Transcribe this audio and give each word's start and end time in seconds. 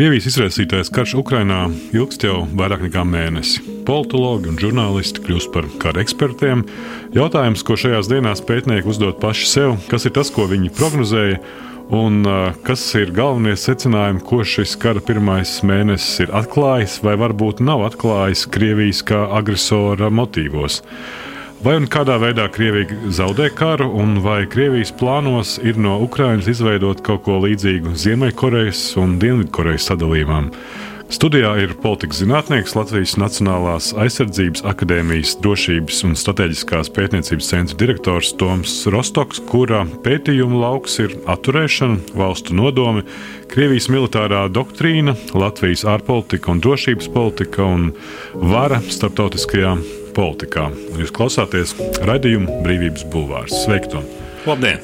Krievijas 0.00 0.30
izraisītais 0.30 0.88
karš 0.96 1.12
Ukrainā 1.20 1.66
ilgst 1.92 2.22
jau 2.24 2.46
vairāk 2.56 2.86
nekā 2.86 3.02
mēnesi. 3.04 3.60
Politologi 3.84 4.48
un 4.48 4.56
žurnālisti 4.56 5.20
kļūst 5.26 5.50
par 5.52 5.66
kara 5.82 6.00
ekspertiem. 6.00 6.62
Jautājums, 7.12 7.60
ko 7.68 7.76
šajās 7.76 8.08
dienās 8.08 8.40
pētnieki 8.48 8.88
uzdod 8.88 9.18
paši 9.20 9.50
sev, 9.50 9.74
kas 9.92 10.08
ir 10.08 10.14
tas, 10.16 10.32
ko 10.32 10.46
viņi 10.48 10.72
prognozēja, 10.78 11.42
un 11.92 12.24
kas 12.64 12.86
ir 12.96 13.12
galvenie 13.12 13.52
secinājumi, 13.60 14.24
ko 14.24 14.40
šis 14.40 14.72
kara 14.80 15.04
pirmais 15.04 15.58
mēnesis 15.68 16.24
ir 16.24 16.32
atklājis, 16.32 17.02
vai 17.04 17.18
varbūt 17.20 17.60
nav 17.60 17.84
atklājis 17.90 18.48
Krievijas 18.56 19.04
kā 19.04 19.26
agresora 19.36 20.08
motīvos. 20.08 20.80
Vai 21.60 21.74
un 21.76 21.84
kādā 21.92 22.14
veidā 22.16 22.46
Krievija 22.48 22.96
zaudē 23.12 23.50
karu, 23.52 23.90
un 24.00 24.22
vai 24.24 24.46
Krievijas 24.48 24.94
plānos 24.96 25.58
ir 25.60 25.76
no 25.76 25.98
Ukrainas 26.00 26.48
izveidot 26.48 27.02
kaut 27.04 27.26
ko 27.26 27.36
līdzīgu 27.42 27.92
Ziemeļkorejas 28.00 28.80
un 29.02 29.18
Dienvidkorejas 29.20 29.90
sadalījumam? 29.90 30.48
Studijā 31.12 31.50
ir 31.60 31.74
politikas 31.82 32.22
zinātnieks 32.22 32.72
Latvijas 32.78 33.12
Nacionālās 33.20 33.90
aizsardzības 33.92 34.64
akadēmijas 34.72 35.34
drošības 35.44 36.00
un 36.08 36.16
strateģiskās 36.16 36.94
pētniecības 36.96 37.52
centra 37.52 37.80
direktors 37.84 38.32
Toms 38.40 38.80
Rostoks, 38.88 39.44
kura 39.52 39.84
pētījuma 40.06 40.64
lauks 40.64 40.96
ir 41.04 41.18
atturēšana, 41.28 42.16
valstu 42.16 42.56
nodomi, 42.56 43.04
Krievijas 43.52 43.92
militārā 43.92 44.46
doktrīna, 44.48 45.18
Latvijas 45.36 45.84
ārpolitika 45.84 46.54
un 46.54 46.64
drošības 46.64 47.12
politika 47.12 47.68
un 47.68 47.90
vara 48.48 48.80
starptautiskajā 48.88 49.76
politikā. 50.16 50.68
Jūs 51.00 51.14
klausāties 51.16 51.76
raidījuma 52.06 52.60
Brīvības 52.64 53.06
Bulvārs. 53.12 53.54
Sveiki! 53.64 54.02
Labdien! 54.48 54.82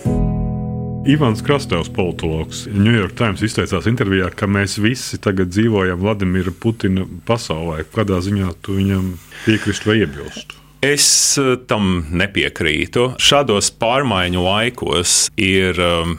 Ivans 1.07 1.43
Krastovs, 1.47 1.89
politologs, 1.89 2.65
New 2.67 2.91
York 2.91 3.15
Times 3.15 3.43
izteicās 3.47 3.87
intervijā, 3.87 4.27
ka 4.35 4.49
mēs 4.51 4.75
visi 4.83 5.21
tagad 5.23 5.53
dzīvojam 5.55 6.01
Vladimira 6.03 6.51
Putina 6.51 7.05
pasaulē. 7.29 7.85
Kādā 7.95 8.19
ziņā 8.27 8.51
tu 8.67 8.75
viņam 8.81 9.13
piekristu 9.45 9.93
vai 9.93 10.01
iebilstu? 10.01 10.59
Es 10.83 11.07
eh, 11.39 11.55
tam 11.71 12.09
nepiekrītu. 12.11 13.13
Šādos 13.23 13.71
pārmaiņu 13.79 14.43
laikos 14.43 15.15
ir 15.39 15.79
um, 15.79 16.19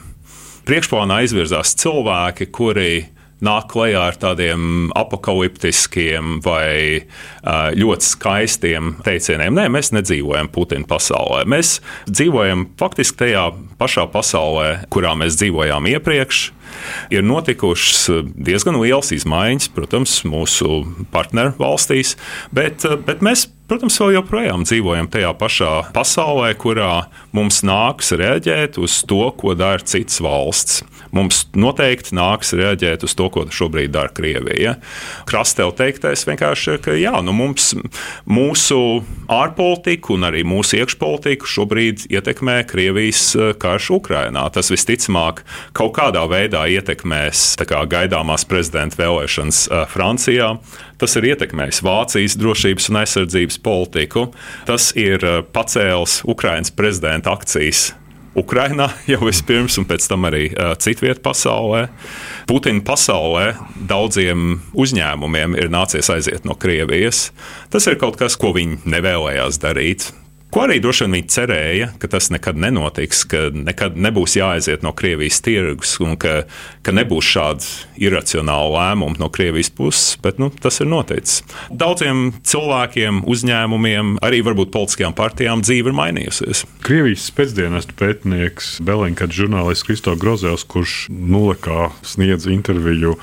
priekšplānā 0.68 1.20
izvirzās 1.28 1.76
cilvēki, 1.84 2.48
kuri 2.56 2.92
nāk 3.46 3.70
klajā 3.74 4.02
ar 4.10 4.18
tādiem 4.20 4.90
apakaliptiskiem 4.98 6.40
vai 6.46 7.06
ļoti 7.78 8.08
skaistiem 8.08 8.96
teicieniem. 9.06 9.56
Nē, 9.58 9.68
mēs 9.74 9.94
nedzīvojam 9.96 10.50
Putina 10.54 10.88
pasaulē. 10.90 11.44
Mēs 11.50 11.78
dzīvojam 12.10 12.68
faktiski 12.80 13.22
tajā 13.26 13.48
pašā 13.80 14.08
pasaulē, 14.14 14.70
kurā 14.94 15.14
mēs 15.20 15.38
dzīvojām 15.40 15.90
iepriekš. 15.94 16.48
Ir 17.14 17.24
notikušas 17.26 18.26
diezgan 18.36 18.78
lielas 18.82 19.14
izmaiņas, 19.16 19.70
protams, 19.74 20.20
mūsu 20.28 20.82
partneru 21.14 21.56
valstīs, 21.62 22.18
bet, 22.54 22.84
bet 23.08 23.24
mēs 23.26 23.48
Protams, 23.68 23.98
vēl 24.00 24.14
joprojām 24.16 24.62
dzīvojam 24.64 25.10
tajā 25.12 25.34
pašā 25.36 25.72
pasaulē, 25.92 26.54
kurā 26.56 27.10
mums 27.36 27.66
nāks 27.68 28.14
reaģēt 28.16 28.78
uz 28.80 29.02
to, 29.04 29.26
ko 29.36 29.58
dara 29.60 29.84
citas 29.84 30.22
valsts. 30.24 30.86
Mums 31.12 31.42
noteikti 31.56 32.16
nāks 32.16 32.54
reaģēt 32.56 33.04
uz 33.04 33.16
to, 33.20 33.28
ko 33.32 33.44
šobrīd 33.52 33.92
dara 33.92 34.12
Krievija. 34.16 34.78
Krastēl 35.28 35.74
teiktais 35.76 36.24
vienkārši 36.28 36.74
ir, 36.78 36.80
ka 36.84 36.96
jā, 36.96 37.14
nu 37.24 37.36
mums, 37.36 37.74
mūsu 38.24 38.80
ārpolitiku 39.32 40.16
un 40.16 40.30
arī 40.30 40.46
mūsu 40.48 40.80
iekšpolitiku 40.80 41.52
šobrīd 41.52 42.08
ietekmē 42.08 42.62
Krievijas 42.72 43.24
eh, 43.36 43.52
karš 43.60 43.92
Ukrainā. 44.00 44.48
Tas 44.56 44.72
visticamāk 44.72 45.44
kaut 45.76 45.96
kādā 46.00 46.24
veidā 46.32 46.64
ietekmēs 46.72 47.58
kā, 47.68 47.84
gaidāmās 47.84 48.48
prezidenta 48.48 49.04
vēlēšanas 49.04 49.64
eh, 49.68 49.88
Francijā. 49.92 50.54
Tas 50.98 51.14
ir 51.20 51.30
ietekmējis 51.30 51.84
Vācijas 51.86 52.38
drošības 52.42 52.90
un 52.90 53.02
aizsardzības 53.04 53.62
politiku. 53.62 54.28
Tas 54.70 54.90
ir 54.98 55.22
eh, 55.22 55.40
pacēlis 55.54 56.24
Ukraiņas 56.26 56.74
prezidenta 56.78 57.36
akcijas 57.38 57.92
Ukrainā 58.38 58.92
jau 59.12 59.24
vispirms, 59.26 59.80
un 59.82 59.88
pēc 59.90 60.06
tam 60.12 60.28
arī 60.30 60.52
uh, 60.52 60.76
citvietā 60.78 61.24
pasaulē. 61.26 61.88
Putina 62.50 62.84
pasaulē 62.86 63.48
daudziem 63.90 64.60
uzņēmumiem 64.78 65.58
ir 65.58 65.74
nācies 65.74 66.12
aiziet 66.14 66.46
no 66.46 66.54
Krievijas. 66.54 67.32
Tas 67.74 67.90
ir 67.90 67.98
kaut 67.98 68.20
kas, 68.22 68.38
ko 68.38 68.54
viņi 68.54 68.84
nevēlējās 68.86 69.62
darīt. 69.64 70.12
Ko 70.48 70.64
arī 70.64 70.78
droši 70.80 71.04
vien 71.04 71.16
viņi 71.18 71.28
cerēja, 71.34 71.88
ka 72.00 72.08
tas 72.12 72.30
nekad 72.32 72.56
nenotiks, 72.60 73.26
ka 73.28 73.50
nekad 73.52 73.98
nebūs 74.00 74.38
jāaiziet 74.40 74.84
no 74.86 74.94
Krievijas 74.96 75.42
tirgus 75.44 75.98
un 76.04 76.16
ka, 76.20 76.46
ka 76.88 76.94
nebūs 76.96 77.28
šādi 77.28 77.68
iracionāli 78.08 78.72
lēmumi 78.78 79.20
no 79.20 79.28
Krievijas 79.34 79.70
puses, 79.76 80.16
bet 80.24 80.40
nu, 80.40 80.48
tas 80.64 80.80
ir 80.80 80.88
noticis. 80.88 81.44
Daudziem 81.68 82.32
cilvēkiem, 82.48 83.26
uzņēmumiem, 83.28 84.16
arī 84.24 84.40
varbūt 84.48 84.72
politiskajām 84.72 85.18
partijām 85.18 85.66
dzīve 85.68 85.92
ir 85.92 86.00
mainījusies. 86.00 86.64
Krievijas 86.88 87.28
pēcdienestu 87.36 87.98
pētnieks 88.00 88.78
Belenkas 88.88 89.36
žurnālists 89.36 89.84
Kristo 89.88 90.16
Grozevs, 90.16 90.64
kurš 90.64 90.96
nulekā 91.12 91.92
sniedz 92.08 92.48
interviju 92.48 93.18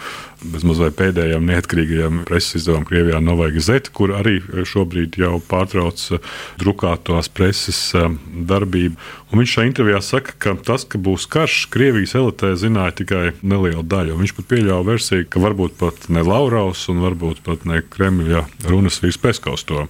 bezmazliet 0.53 0.97
pēdējām 0.99 1.47
neatkarīgajām 1.49 2.22
preses 2.28 2.60
izdevumam 2.60 2.87
Krievijā 2.88 3.21
Novai 3.25 3.50
Gazeta, 3.55 3.93
kur 3.94 4.15
arī 4.16 4.38
šobrīd 4.69 5.19
jau 5.21 5.38
pārtrauc 5.49 6.03
eh, 6.15 6.32
drukātās 6.60 7.31
preses 7.32 7.81
eh, 7.97 8.10
darbību. 8.50 8.99
Un 9.32 9.41
viņš 9.41 9.55
šajā 9.56 9.71
intervijā 9.71 10.00
saka, 10.05 10.37
ka 10.38 10.55
tas, 10.66 10.84
ka 10.87 11.00
būs 11.03 11.27
karš, 11.31 11.65
Krievijas 11.75 12.15
elitē 12.19 12.53
zināja 12.60 12.99
tikai 13.00 13.25
neliela 13.43 13.82
daļa. 13.82 14.19
Viņš 14.21 14.37
pat 14.37 14.50
pieļāva 14.53 14.87
versiju, 14.93 15.27
ka 15.31 15.43
varbūt 15.43 15.78
pat 15.81 16.09
ne 16.15 16.22
Lauraus 16.27 16.87
un 16.93 17.03
varbūt 17.03 17.43
pat 17.47 17.66
ne 17.69 17.82
Kremļa 17.82 18.44
runas 18.71 19.00
vīrs 19.03 19.21
Peskaus 19.22 19.66
to 19.66 19.87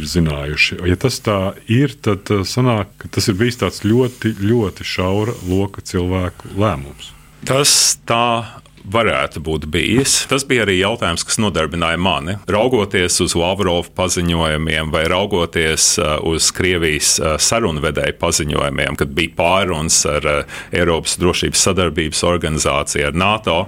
ir 0.00 0.10
zinājuši. 0.10 0.80
Ja 0.90 0.98
tas 1.00 1.20
tā 1.24 1.38
ir, 1.70 1.94
tad 2.02 2.32
eh, 2.34 2.44
sanāk, 2.48 2.92
ka 3.02 3.12
tas 3.16 3.30
ir 3.30 3.38
bijis 3.40 3.60
tāds 3.62 3.84
ļoti, 3.86 4.36
ļoti 4.40 4.86
šaura 4.86 5.36
loka 5.48 5.84
cilvēku 5.84 6.54
lēmums. 6.58 7.14
Tas 7.48 7.72
tā 8.04 8.59
varētu 8.84 9.42
būt 9.44 9.66
bijis. 9.70 10.24
Tas 10.30 10.44
bija 10.48 10.64
arī 10.64 10.78
jautājums, 10.80 11.24
kas 11.26 11.38
nodarbināja 11.42 11.98
mani. 12.00 12.36
Raugoties 12.50 13.20
uz 13.24 13.34
Lavrova 13.38 13.88
paziņojumiem 13.96 14.92
vai 14.92 15.04
raugoties 15.10 15.92
uh, 16.00 16.16
uz 16.26 16.50
Krievijas 16.56 17.14
uh, 17.20 17.34
sarunvedēju 17.40 18.16
paziņojumiem, 18.20 18.98
kad 19.00 19.12
bija 19.16 19.34
pārunas 19.38 20.00
ar 20.08 20.28
uh, 20.30 20.58
Eiropas 20.72 21.18
drošības 21.20 21.66
sadarbības 21.68 22.24
organizāciju, 22.30 23.10
ar 23.10 23.20
NATO, 23.20 23.58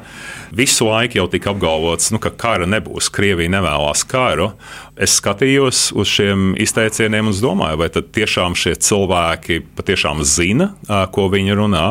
visu 0.55 0.89
laiku 0.89 1.21
jau 1.21 1.29
tika 1.33 1.53
apgalvots, 1.53 2.13
nu, 2.15 2.21
ka 2.23 2.33
kara 2.37 2.69
nebūs. 2.69 3.11
Krievija 3.13 3.53
nevēlas 3.53 4.07
karu. 4.09 4.53
Es 4.97 5.17
skatījos 5.21 5.91
uz 5.97 6.11
šiem 6.13 6.53
izteicieniem 6.61 7.31
un 7.31 7.39
domāju, 7.43 7.81
vai 7.81 7.89
tiešām 7.93 8.57
šie 8.59 8.75
cilvēki 8.77 9.63
patiešām 9.79 10.21
zina, 10.29 10.73
ko 11.13 11.31
viņi 11.33 11.57
runā. 11.57 11.87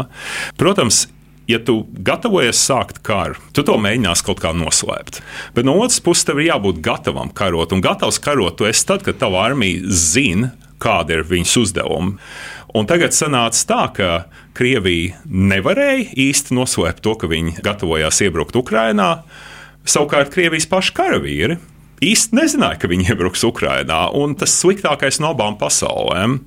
Protams, 0.60 1.08
ja 1.52 1.60
tu 1.66 1.82
gatavojies 1.92 2.60
sākt 2.60 3.02
karu, 3.06 3.38
tu 3.56 3.66
to 3.68 3.78
mēģinās 3.82 4.24
kaut 4.26 4.42
kā 4.44 4.54
noslēpt. 4.56 5.22
Bet 5.56 5.68
no 5.68 5.78
otras 5.82 6.02
puses, 6.04 6.26
tev 6.28 6.42
ir 6.42 6.52
jābūt 6.52 6.82
gatavam 6.86 7.32
karot. 7.36 7.76
Un 7.76 7.84
gatavs 7.84 8.20
karot 8.24 8.58
tu 8.60 8.68
esi 8.70 8.88
tad, 8.88 9.06
kad 9.06 9.20
tava 9.22 9.44
armija 9.46 9.84
zina, 9.88 10.54
kāda 10.82 11.20
ir 11.20 11.28
viņas 11.30 11.58
uzdevuma. 11.62 12.18
Un 12.78 12.88
tagad 12.88 13.14
sanāca 13.14 13.66
tā, 13.68 13.82
ka 13.96 14.10
Krievija 14.58 15.20
nevarēja 15.28 16.14
īsti 16.24 16.56
noslēpt 16.56 17.04
to, 17.04 17.18
ka 17.20 17.30
viņi 17.32 17.60
gatavojās 17.66 18.22
iebrukt 18.24 18.56
Ukrajinā. 18.56 19.12
Savukārt 19.84 20.32
Krievijas 20.34 20.70
paši 20.72 20.96
karavīri 20.96 21.60
īsti 22.02 22.38
nezināja, 22.38 22.80
ka 22.82 22.90
viņi 22.92 23.12
iebruks 23.12 23.44
Ukrajinā. 23.46 24.06
Un 24.18 24.34
tas 24.40 24.56
sliktākais 24.62 25.20
no 25.22 25.36
abām 25.36 25.58
pasaulēm 25.62 26.40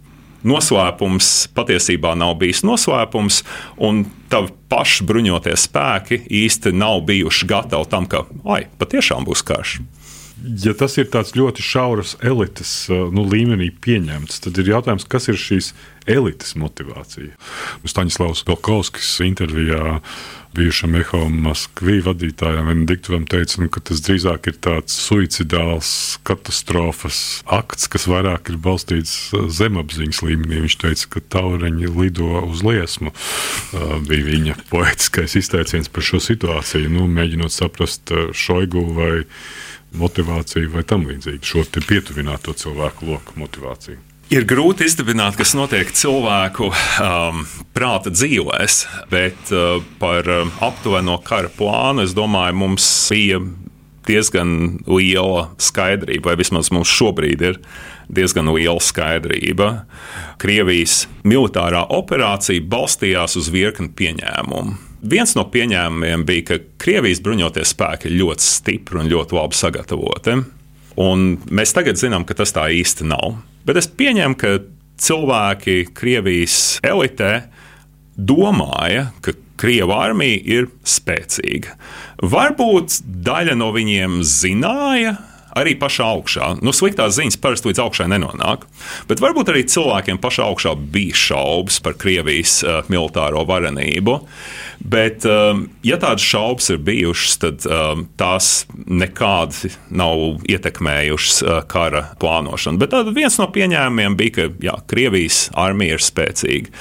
noslēpums 0.49 1.31
patiesībā 1.56 2.14
nav 2.19 2.37
bijis 2.41 2.62
noslēpums, 2.67 3.43
un 3.82 4.05
tavi 4.32 4.52
paši 4.73 5.06
bruņotie 5.08 5.56
spēki 5.58 6.23
īsti 6.44 6.75
nav 6.76 7.02
bijuši 7.08 7.50
gatavi 7.50 7.91
tam, 7.91 8.08
ka, 8.11 8.25
ai, 8.44 8.64
patiešām 8.81 9.26
būs 9.29 9.44
karš. 9.46 9.79
Ja 10.42 10.72
tas 10.75 10.96
ir 10.98 11.06
tāds 11.12 11.36
ļoti 11.38 11.62
šauras 11.62 12.16
elites 12.25 12.72
nu, 12.90 13.22
līmenī 13.31 13.70
pieņemts, 13.84 14.42
tad 14.42 14.58
ir 14.58 14.72
jautājums, 14.72 15.06
kas 15.06 15.28
ir 15.31 15.38
šīs 15.38 15.70
elites 16.10 16.56
motivācija. 16.58 17.36
Staņdārzs 17.86 18.42
Galkovskis 18.48 19.12
intervijā 19.25 20.00
bijušam 20.54 20.94
Eho 20.98 21.25
Maskvī 21.31 21.98
vadītājam 22.04 22.69
Benediktovam 22.70 23.25
teica, 23.31 23.60
nu, 23.62 23.70
ka 23.72 23.82
tas 23.88 24.02
drīzāk 24.06 24.50
ir 24.50 24.58
tāds 24.62 24.94
suicidāls 25.06 25.90
katastrofas 26.26 27.19
akts, 27.46 27.88
kas 27.90 28.06
vairāk 28.10 28.52
ir 28.52 28.60
balstīts 28.62 29.16
zemapziņas 29.32 30.22
līmenī. 30.26 30.62
Viņš 30.66 30.78
teica, 30.82 31.10
ka 31.16 31.25
taureņi 31.37 31.90
lido 31.94 32.44
uz 32.46 32.62
liesmu. 32.66 33.10
Uh, 33.10 33.98
bija 34.06 34.28
viņa 34.30 34.58
poetiskais 34.70 35.38
izteiciens 35.40 35.90
par 35.90 36.06
šo 36.06 36.22
situāciju, 36.22 36.92
nu, 36.92 37.08
mēģinot 37.10 37.54
saprast 37.54 38.14
šoigu 38.34 38.87
vai 38.94 39.14
motivāciju 39.99 40.73
vai 40.75 40.85
tam 40.88 41.06
līdzīgi, 41.08 41.44
šo 41.44 41.64
pietuvināto 41.87 42.55
cilvēku 42.56 43.08
loku 43.12 43.38
motivāciju. 43.41 44.00
Ir 44.32 44.46
grūti 44.49 44.87
izdibināt, 44.88 45.37
kas 45.37 45.52
notiek 45.55 45.91
cilvēku 45.93 46.70
um, 46.73 47.43
prāta 47.76 48.11
dzīvēs, 48.11 48.79
bet 49.12 49.52
uh, 49.52 49.82
par 50.00 50.29
um, 50.32 50.52
aptuveno 50.64 51.19
kara 51.26 51.52
plānu 51.52 52.06
es 52.06 52.17
domāju, 52.17 52.56
mums 52.62 52.87
bija 53.12 53.43
diezgan 54.08 54.81
liela 54.88 55.50
skaidrība, 55.61 56.32
vai 56.32 56.38
vismaz 56.40 56.70
mums 56.73 56.90
šobrīd 56.93 57.44
ir 57.44 57.61
diezgan 58.12 58.49
liela 58.52 58.81
skaidrība. 58.82 59.70
Krievijas 60.40 61.05
militārā 61.25 61.85
operācija 61.93 62.64
balstījās 62.69 63.37
uz 63.40 63.52
virkni 63.52 63.93
pieņēmumu. 63.97 64.94
Viens 65.04 65.34
no 65.36 65.44
pieņēmumiem 65.52 66.22
bija, 66.24 66.44
ka 66.48 66.56
Krievijas 66.80 67.20
bruņotie 67.24 67.64
spēki 67.68 68.08
ir 68.08 68.18
ļoti 68.22 68.46
stipri 68.46 69.02
un 69.02 69.10
ļoti 69.10 69.36
labi 69.36 69.58
sagatavoti. 69.58 70.36
Un 71.04 71.26
mēs 71.52 71.74
tagad 71.76 71.98
zinām, 72.00 72.24
ka 72.24 72.36
tas 72.38 72.54
tā 72.56 72.68
īsti 72.72 73.04
nav. 73.10 73.36
Bet 73.68 73.80
es 73.80 73.90
pieņemu, 73.90 74.38
ka 74.40 74.54
cilvēki 75.04 75.90
Krievijas 75.96 76.78
elitē 76.86 77.32
domāja, 78.16 79.10
ka 79.20 79.34
Krievija 79.60 80.00
armija 80.06 80.40
ir 80.56 80.70
spēcīga. 80.88 81.76
Varbūt 82.24 83.02
daļa 83.26 83.58
no 83.58 83.70
viņiem 83.74 84.22
zināja, 84.26 85.18
arī 85.58 85.74
pašā 85.78 86.06
augšā. 86.16 86.50
Nu, 86.64 86.74
sliktās 86.74 87.16
ziņas 87.18 87.38
parasti 87.42 87.70
līdz 87.70 87.82
augšai 87.84 88.08
nenonāk. 88.12 88.66
Bet 89.08 89.22
varbūt 89.22 89.52
arī 89.52 89.64
cilvēkiem 89.70 90.20
pašā 90.22 90.46
augšā 90.50 90.74
bija 90.94 91.16
šaubas 91.18 91.80
par 91.84 91.96
Krievijas 92.00 92.58
uh, 92.64 92.82
militāro 92.92 93.44
varenību. 93.48 94.18
Bet, 94.84 95.24
um, 95.28 95.66
ja 95.86 95.98
tādas 96.02 96.26
šaubas 96.26 96.68
ir 96.74 96.82
bijušas, 96.84 97.38
tad 97.40 97.68
um, 97.68 98.04
tās 98.20 98.66
nekādi 98.74 99.72
nav 99.94 100.44
ietekmējušas 100.50 101.40
uh, 101.44 101.56
kara 101.70 102.06
plānošanu. 102.20 102.80
Bet 102.82 102.96
viens 103.16 103.38
no 103.40 103.48
pieņēmumiem 103.54 104.18
bija, 104.20 104.36
ka 104.38 104.48
jā, 104.64 104.76
Krievijas 104.90 105.46
armija 105.56 105.98
ir 105.98 106.04
spēcīga. 106.04 106.74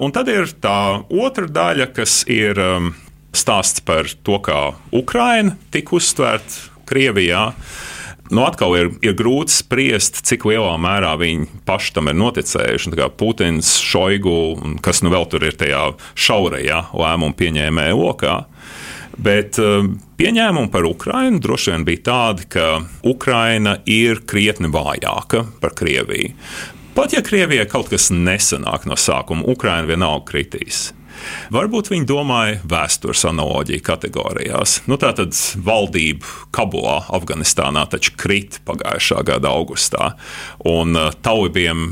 Un 0.00 0.14
tad 0.16 0.30
ir 0.32 0.50
tā 0.62 0.80
otra 1.10 1.50
daļa, 1.50 1.90
kas 1.96 2.22
ir 2.30 2.58
um, 2.62 2.92
stāsts 3.36 3.82
par 3.86 4.08
to, 4.24 4.40
kā 4.42 4.60
Ukraina 4.96 5.56
tika 5.74 5.96
uztverta 5.98 6.70
Krievijā. 6.90 7.50
Nu, 8.30 8.44
atkal 8.46 8.76
ir, 8.78 8.92
ir 9.02 9.16
grūti 9.18 9.50
spriest, 9.50 10.20
cik 10.28 10.44
lielā 10.46 10.76
mērā 10.78 11.16
viņi 11.18 11.48
paši 11.66 11.96
tam 11.96 12.10
ir 12.12 12.18
noticējuši. 12.20 12.92
Putins, 13.18 13.72
Šoigu, 13.82 14.34
kas 14.84 15.02
nu 15.02 15.10
vēl 15.10 15.26
tur 15.32 15.48
ir 15.48 15.56
tajā 15.58 15.88
šaurajā 16.14 16.84
lēmumu 16.94 17.34
pieņēmēja 17.40 17.96
lokā. 17.98 18.36
Bet 19.20 19.58
uh, 19.60 19.82
pieņēmumi 20.20 20.70
par 20.72 20.86
Ukrajinu 20.86 21.42
droši 21.42 21.74
vien 21.74 21.86
bija 21.88 22.04
tādi, 22.06 22.46
ka 22.54 22.68
Ukraina 23.10 23.80
ir 23.90 24.22
krietni 24.30 24.70
vājāka 24.70 25.42
par 25.60 25.74
Krieviju. 25.76 26.30
Pat 26.94 27.14
ja 27.14 27.24
Krievijai 27.26 27.66
kaut 27.70 27.90
kas 27.90 28.08
nesanāk 28.14 28.86
no 28.86 28.96
sākuma, 28.98 29.46
Ukraina 29.50 29.90
vienalga 29.90 30.24
kritīs. 30.30 30.90
Varbūt 31.54 31.90
viņi 31.92 32.08
domāja 32.08 32.60
vēstures 32.70 33.24
analoģiju 33.28 33.84
kategorijās. 33.86 34.80
Nu, 34.90 34.98
tā 35.00 35.12
tad 35.18 35.36
valdība 35.66 36.26
Kabulā, 36.54 37.00
Afganistānā, 37.16 37.86
taču 37.90 38.14
krita 38.20 38.62
pagājušā 38.68 39.24
gada 39.28 39.52
augustā, 39.52 40.14
un 40.68 40.96
uh, 40.98 41.12
talibiem 41.24 41.88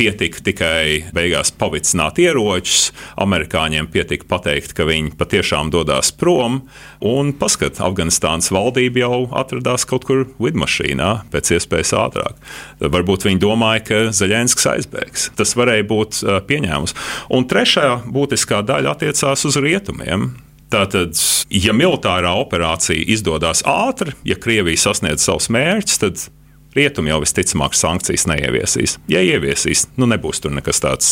pietika 0.00 0.40
tikai 0.44 1.12
beigās 1.12 1.52
pavicināt 1.60 2.18
ieročus. 2.22 2.88
Amerikāņiem 3.20 3.90
pietika 3.92 4.24
pateikt, 4.30 4.72
ka 4.76 4.86
viņi 4.88 5.12
patiešām 5.20 5.72
dodas 5.74 6.12
prom. 6.16 6.62
Un 7.04 7.34
paskat, 7.36 7.82
Afganistānas 7.84 8.48
valdība 8.54 9.04
jau 9.04 9.20
atradās 9.36 9.84
kaut 9.88 10.06
kur 10.08 10.24
lidmašīnā 10.40 11.10
pēc 11.32 11.52
iespējas 11.58 11.92
ātrāk. 12.00 12.40
Varbūt 12.80 13.28
viņi 13.28 13.42
domāja, 13.42 13.84
ka 13.90 14.02
Zaļensks 14.16 14.68
aizbēgs. 14.72 15.30
Tas 15.36 15.56
varēja 15.58 15.88
būt 15.90 16.22
pieņēmums. 16.48 16.96
Un 17.36 17.48
trešā 17.50 17.88
būtiskā 18.08 18.64
daļa 18.64 18.96
attiecās 18.96 19.44
uz 19.48 19.60
rietumiem. 19.60 20.30
Tātad, 20.70 21.18
ja 21.50 21.74
militārā 21.74 22.30
operācija 22.38 23.08
izdodas 23.10 23.64
ātri, 23.66 24.14
ja 24.24 24.36
Krievija 24.38 24.78
sasniedz 24.78 25.24
savus 25.26 25.50
mērķus, 25.50 25.98
tad 25.98 26.28
Rietumi 26.76 27.10
jau 27.10 27.20
visticamāk 27.24 27.74
sankcijas 27.74 28.26
neieviesīs. 28.30 28.98
Ja 29.10 29.22
ieviesīs, 29.26 29.88
nu 29.98 30.06
nebūs 30.10 30.42
tur 30.42 30.54
nekas 30.54 30.82
tāds 30.84 31.08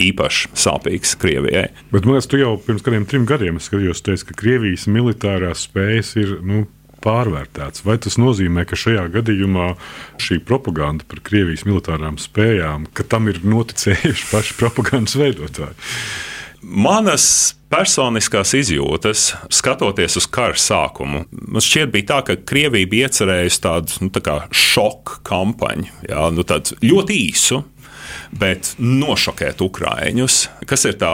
īpaši 0.00 0.50
sāpīgs 0.58 1.14
Krievijai. 1.20 1.68
Bet 1.92 2.04
man 2.04 2.18
liekas, 2.18 2.28
tu 2.28 2.40
jau 2.40 2.56
pirms 2.64 2.84
kādiem 2.84 3.06
trim 3.08 3.24
gadiem 3.28 3.60
skatījos, 3.62 4.04
teici, 4.04 4.28
ka 4.28 4.36
Krievijas 4.42 4.88
militārās 4.90 5.64
spējas 5.68 6.16
ir. 6.20 6.36
Nu, 6.44 6.66
pārvērtēts. 7.04 7.84
Vai 7.86 7.94
tas 8.02 8.16
nozīmē, 8.18 8.64
ka 8.66 8.78
šajā 8.78 9.04
gadījumā 9.14 9.68
šī 10.22 10.40
propaganda 10.46 11.06
par 11.08 11.22
Krievijas 11.22 11.62
militārām 11.68 12.18
spējām, 12.18 12.88
ka 12.90 13.06
tam 13.06 13.30
ir 13.30 13.38
noticējuši 13.46 14.26
paši 14.32 14.56
propagandas 14.58 15.14
veidotāji? 15.20 15.78
Manas 16.62 17.54
personiskās 17.70 18.54
izjūtas, 18.56 19.30
skatoties 19.52 20.16
uz 20.18 20.26
kara 20.32 20.56
sākumu, 20.58 21.24
man 21.30 21.64
šķiet, 21.64 21.90
bija 21.92 22.08
tā, 22.10 22.20
ka 22.26 22.38
Krievija 22.48 22.88
bija 22.90 23.08
iecerējusi 23.08 23.60
tādu 23.64 24.06
nu, 24.06 24.12
tā 24.14 24.38
šoku 24.50 25.20
kampaņu, 25.28 25.90
jā, 26.08 26.28
nu, 26.34 26.46
ļoti 26.84 27.18
īsu. 27.28 27.64
Bet 28.28 28.74
nošokēt 28.80 29.60
ukrāņus, 29.64 30.34
kas 30.68 30.84
ir 30.88 30.98
tā 31.00 31.10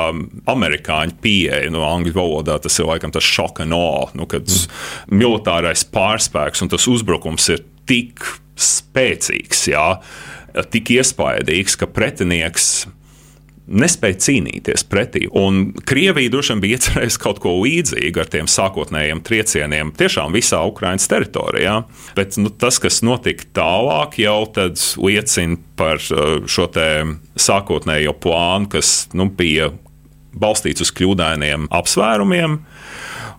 amerikāņu 0.51 1.17
pieeja, 1.23 1.71
no 1.71 1.85
angļu 1.87 2.15
valodā 2.15 2.57
tas 2.63 2.79
ir 2.79 2.89
laikam 2.89 3.13
tas 3.15 3.27
šoka 3.27 3.67
no, 3.67 4.09
nu, 4.19 4.27
kad 4.31 4.47
mm. 4.47 5.15
militārais 5.15 5.85
pārspēks 5.95 6.65
un 6.65 6.73
tas 6.73 6.87
uzbrukums 6.91 7.47
ir 7.55 7.63
tik 7.87 8.25
spēcīgs, 8.59 9.69
jā, 9.71 9.87
tik 10.75 10.95
iespaidīgs, 10.97 11.79
ka 11.79 11.91
pretinieks 11.91 12.69
nespēja 13.65 14.19
cīnīties 14.27 14.85
pretī. 14.91 15.25
Un 15.33 15.73
Krievija 15.89 16.33
droši 16.33 16.53
vien 16.53 16.63
bija 16.65 16.79
iecerējusi 16.79 17.21
kaut 17.23 17.41
ko 17.43 17.55
līdzīgu 17.63 18.21
ar 18.21 18.31
tiem 18.33 18.49
sākotnējiem 18.51 19.23
triecieniem 19.25 19.93
tiešām 19.97 20.35
visā 20.37 20.61
Ukraiņas 20.69 21.09
teritorijā. 21.11 21.79
Bet 22.19 22.39
nu, 22.41 22.53
tas, 22.53 22.81
kas 22.83 23.01
notika 23.07 23.49
tālāk, 23.57 24.19
jau 24.25 24.43
liecina 25.01 25.59
par 25.79 26.03
uh, 26.13 26.45
šo 26.45 26.69
sākotnējo 27.41 28.15
plānu, 28.21 28.71
kas 28.73 28.95
nu, 29.17 29.29
bija 29.33 29.71
balstīts 30.35 30.85
uz 30.85 30.93
kļūdainiem 30.95 31.69
apsvērumiem. 31.75 32.59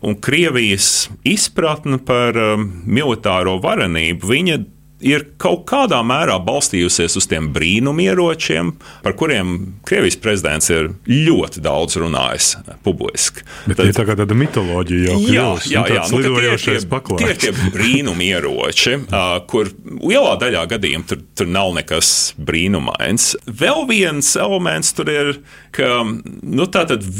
Un 0.05 0.17
Krievijas 0.21 1.09
izpratne 1.25 1.97
par 2.05 2.37
um, 2.37 2.67
militāro 2.85 3.57
varenību, 3.63 4.29
viņa 4.29 4.57
ir 5.03 5.25
kaut 5.41 5.65
kādā 5.69 5.99
mērā 6.05 6.37
balstījusies 6.43 7.17
uz 7.19 7.27
tiem 7.29 7.49
brīnumieročiem, 7.55 8.71
par 9.03 9.15
kuriem 9.19 9.55
Krievijas 9.87 10.17
prezidents 10.21 10.71
ir 10.71 10.91
ļoti 11.09 11.63
daudz 11.65 11.97
runājis 11.99 12.53
publiski. 12.85 13.43
Bet 13.67 13.79
Tad, 13.81 13.91
tā 13.97 14.05
kā 14.07 14.15
tāda 14.19 14.37
mitoloģija 14.37 15.11
jau 15.11 15.17
jā, 15.19 15.47
kļūst, 15.49 15.71
jā, 15.73 15.83
jā, 15.91 16.05
nu, 16.11 16.21
tie, 16.23 16.31
ir 16.47 16.63
tie, 16.63 17.29
ir 17.29 17.41
tie 17.43 17.53
brīnumieroči, 17.75 18.95
uh, 19.03 19.35
kur 19.49 19.71
lielā 19.99 20.35
daļā 20.41 20.65
gadījumā 20.75 21.09
tur, 21.09 21.23
tur 21.35 21.51
nav 21.51 21.73
nekas 21.77 22.13
brīnumains. 22.39 23.33
Vēl 23.45 23.85
viens 23.89 24.31
elements 24.39 24.93
tur 24.95 25.11
ir, 25.11 25.33
ka 25.75 25.91
nu, 26.05 26.69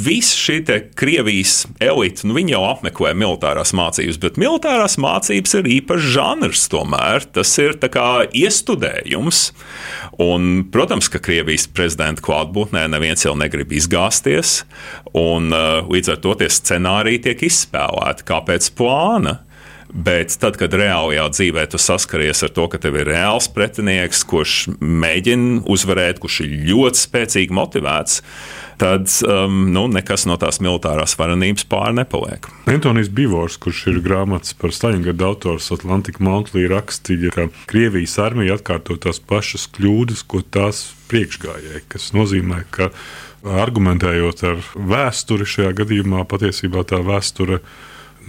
viss 0.06 0.38
šī 0.40 0.62
Krievijas 0.96 1.66
elite, 1.84 2.26
nu, 2.28 2.36
viņi 2.38 2.56
jau 2.56 2.64
apmeklē 2.70 3.12
militārās 3.18 3.74
mācības, 3.76 4.18
bet 4.22 4.40
militārās 4.42 4.98
mācības 5.02 5.58
ir 5.60 5.70
īpašs 5.80 6.12
žanrs 6.16 6.66
tomēr. 6.72 7.26
Tas 7.36 7.52
ir 7.62 7.65
ir 7.66 7.80
iestudējums. 8.36 9.50
Un, 10.22 10.66
protams, 10.72 11.10
ka 11.12 11.20
Krievijas 11.24 11.68
prezidenta 11.68 12.24
klātbūtnē 12.26 12.86
neviens 12.92 13.26
jau 13.26 13.36
negrib 13.38 13.74
izgāzties, 13.76 14.62
un 15.18 15.52
uh, 15.52 15.82
līdz 15.92 16.14
ar 16.16 16.22
to 16.24 16.36
tie 16.40 16.52
scenāriji 16.52 17.26
tiek 17.28 17.44
izspēlēti 17.50 18.28
kā 18.28 18.40
pēc 18.48 18.72
plāna. 18.78 19.40
Bet 19.94 20.34
tad, 20.42 20.58
kad 20.60 20.74
reālajā 20.74 21.28
dzīvē 21.32 21.66
tu 21.70 21.80
saskaries 21.82 22.42
ar 22.44 22.52
to, 22.56 22.66
ka 22.72 22.80
tev 22.82 22.98
ir 23.00 23.10
reāls 23.12 23.48
pretinieks, 23.54 24.24
kurš 24.28 24.56
mēģina 24.82 25.62
uzvarēt, 25.72 26.20
kurš 26.24 26.42
ir 26.46 26.56
ļoti 26.72 27.02
spēcīgi 27.04 27.56
motivēts, 27.56 28.24
tad 28.82 29.08
um, 29.30 29.62
nu, 29.72 29.86
nekas 29.92 30.26
no 30.28 30.36
tās 30.42 30.60
militārās 30.64 31.16
varenības 31.20 31.68
pāri 31.72 31.96
nepaliek. 32.02 32.50
Antonius 32.72 33.12
Bivors, 33.14 33.60
kurš 33.62 33.86
ir 33.94 34.02
grāmatas 34.04 34.58
par 34.58 34.74
Staļingradu 34.76 35.30
autors 35.30 35.72
Atlantika 35.76 36.24
Montlī, 36.26 36.66
rakstīja, 36.72 37.32
ka 37.36 37.48
Krievijas 37.72 38.18
armija 38.26 38.58
atkārto 38.58 38.98
tās 39.00 39.22
pašas 39.22 39.70
kļūdas, 39.78 40.26
ko 40.28 40.44
tās 40.44 40.90
priekšgājēji, 41.12 41.86
kas 41.94 42.12
nozīmē, 42.18 42.66
ka 42.74 42.90
argumentējot 43.46 44.48
ar 44.50 44.64
vēsturi 44.76 45.46
šajā 45.48 45.76
gadījumā, 45.84 46.26
patiesībā 46.28 46.84
tā 46.90 47.00
vēsture 47.06 47.62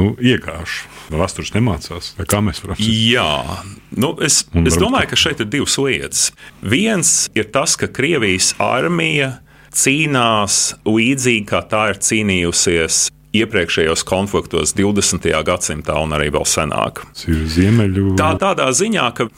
nu, 0.00 0.12
iegājuši. 0.20 0.92
Vēstures 1.14 1.52
nemācās, 1.54 2.12
kā 2.28 2.42
mēs 2.44 2.62
varam 2.64 2.78
teikt? 2.78 2.92
Jā, 3.12 3.62
nu, 3.96 4.12
es, 4.24 4.42
es 4.62 4.78
domāju, 4.80 5.10
ka 5.12 5.18
šeit 5.20 5.42
ir 5.44 5.50
divas 5.52 5.76
lietas. 5.80 6.28
Viens 6.62 7.16
ir 7.36 7.50
tas, 7.54 7.76
ka 7.80 7.90
Krievijas 7.90 8.52
armija 8.62 9.36
cīnās 9.76 10.76
līdzīgi 10.88 11.46
kā 11.50 11.62
tā 11.70 11.90
ir 11.92 12.00
cīnījusies 12.02 13.06
iepriekšējos 13.36 14.04
konfliktos 14.08 14.72
20. 14.78 15.28
gadsimtā 15.44 15.98
un 16.00 16.14
arī 16.16 16.30
vēl 16.32 16.46
senāk. 16.48 17.04
Ziemeļu... 17.26 18.14
Tā 18.20 18.32
tādā 18.40 18.70
ziņā, 18.76 19.10
ka 19.16 19.28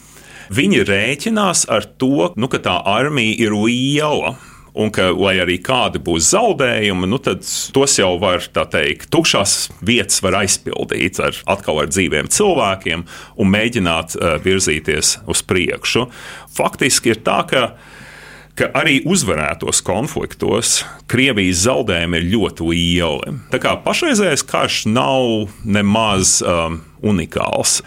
Viņi 0.49 0.85
rēķinās 0.89 1.67
ar 1.69 1.85
to, 2.01 2.31
nu, 2.41 2.49
ka 2.49 2.61
tā 2.65 2.79
armija 2.89 3.37
ir 3.37 3.53
liela 3.53 4.33
un 4.79 4.93
ka, 4.95 5.11
lai 5.17 5.37
arī 5.43 5.59
kādi 5.65 6.01
būs 6.03 6.31
zaudējumi, 6.33 7.11
nu, 7.11 7.19
tad 7.23 7.45
tos 7.75 7.99
jau 7.99 8.15
var, 8.23 8.45
tā 8.55 8.65
teikt, 8.71 9.11
tukšās 9.15 9.57
vietas 9.85 10.23
var 10.25 10.41
aizpildīt 10.45 11.21
ar 11.23 11.37
atkal 11.51 11.83
ar 11.83 11.91
dzīviem 11.91 12.31
cilvēkiem 12.33 13.05
un 13.37 13.55
mēģināt 13.55 14.19
uh, 14.19 14.37
virzīties 14.45 15.19
uz 15.29 15.45
priekšu. 15.47 16.09
Faktiski 16.59 17.17
ir 17.17 17.25
tā, 17.27 17.43
ka 17.51 17.71
ka 18.59 18.67
arī 18.75 18.99
uzvarētos 19.07 19.85
konfliktos 19.87 20.81
Krievijas 21.09 21.63
zaudējumi 21.63 22.19
ir 22.19 22.25
ļoti 22.33 22.67
lieli. 22.67 23.37
Tā 23.53 23.61
kā 23.63 23.77
pašreizējais 23.85 24.43
karš 24.49 24.81
nav 24.91 25.53
nemaz 25.63 26.41
um, 26.43 26.81
unikāls. 26.99 27.79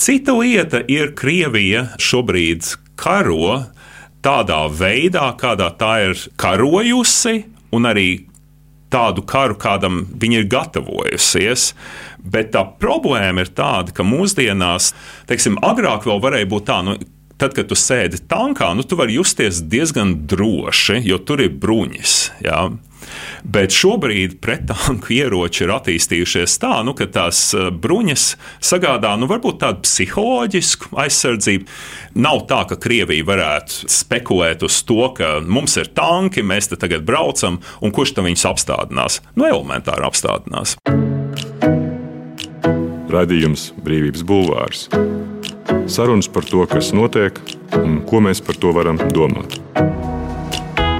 Cita 0.00 0.32
lieta 0.38 0.80
ir 0.88 1.12
Krievija 1.18 1.90
šobrīd 2.00 2.72
karo 2.96 3.66
tādā 4.26 4.64
veidā, 4.72 5.28
kādā 5.38 5.70
tā 5.78 5.92
ir 6.08 6.24
karojusi, 6.40 7.44
un 7.74 7.86
arī 7.86 8.08
tādu 8.90 9.22
karu, 9.26 9.56
kādam 9.58 10.04
viņa 10.18 10.40
ir 10.40 10.48
gatavojusies. 10.50 11.72
Bet 12.26 12.52
tā 12.54 12.64
problēma 12.80 13.44
ir 13.44 13.52
tāda, 13.54 13.94
ka 13.94 14.06
mūsdienās, 14.06 14.92
teiksim, 15.30 15.60
agrāk 15.62 16.06
vēl 16.08 16.22
varēja 16.22 16.50
būt 16.50 16.66
tā, 16.66 16.80
nu, 16.86 16.96
tad, 17.38 17.54
kad 17.54 17.68
tu 17.70 17.78
sēdi 17.78 18.22
tankā, 18.30 18.72
nu, 18.74 18.86
tu 18.86 18.98
vari 18.98 19.18
justies 19.18 19.62
diezgan 19.62 20.16
droši, 20.30 21.02
jo 21.06 21.20
tur 21.22 21.44
ir 21.44 21.54
bruņas. 21.62 22.16
Jā. 22.46 22.66
Bet 23.46 23.74
šobrīd 23.74 24.38
pretanku 24.42 25.14
ieroči 25.16 25.64
ir 25.64 25.72
attīstījušies 25.76 26.56
tā, 26.62 26.80
nu, 26.86 26.96
ka 26.98 27.08
tās 27.12 27.40
eh, 27.54 27.68
bruņas 27.70 28.26
sagādā 28.64 29.14
nu, 29.20 29.28
varbūt 29.30 29.60
tādu 29.62 29.84
psiholoģisku 29.86 30.96
aizsardzību. 31.04 31.68
Nav 32.26 32.44
tā, 32.50 32.62
ka 32.70 32.80
Krievija 32.80 33.26
varētu 33.28 33.90
spekulēt 33.92 34.64
uz 34.66 34.80
to, 34.88 35.02
ka 35.16 35.36
mums 35.44 35.76
ir 35.80 35.92
tanki, 35.96 36.44
mēs 36.46 36.72
te 36.72 36.80
tagad 36.80 37.06
braucam, 37.06 37.60
un 37.80 37.94
kurš 37.94 38.16
tam 38.16 38.30
viņus 38.30 38.48
apstādinās? 38.50 39.20
Nu, 39.36 39.48
elementāri 39.48 40.06
apstādinās. 40.08 40.78
Radījums 43.12 43.70
Brīvības 43.84 44.24
Bulvārs. 44.26 44.88
Sarunas 45.86 46.26
par 46.28 46.44
to, 46.48 46.64
kas 46.66 46.90
notiek 46.96 47.38
un 47.78 48.00
ko 48.08 48.20
mēs 48.24 48.42
par 48.42 48.58
to 48.58 48.74
varam 48.74 48.98
domāt. 49.14 49.60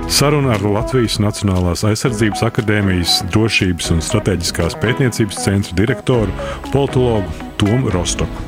Saruna 0.07 0.53
ar 0.55 0.63
Latvijas 0.63 1.17
Nacionālās 1.19 1.81
aizsardzības 1.83 2.45
akadēmijas 2.47 3.17
drošības 3.35 3.89
un 3.91 4.03
strateģiskās 4.07 4.77
pētniecības 4.79 5.41
centra 5.43 5.75
direktoru 5.81 6.31
politologu 6.71 7.27
Tomu 7.59 7.91
Rostoku. 7.91 8.45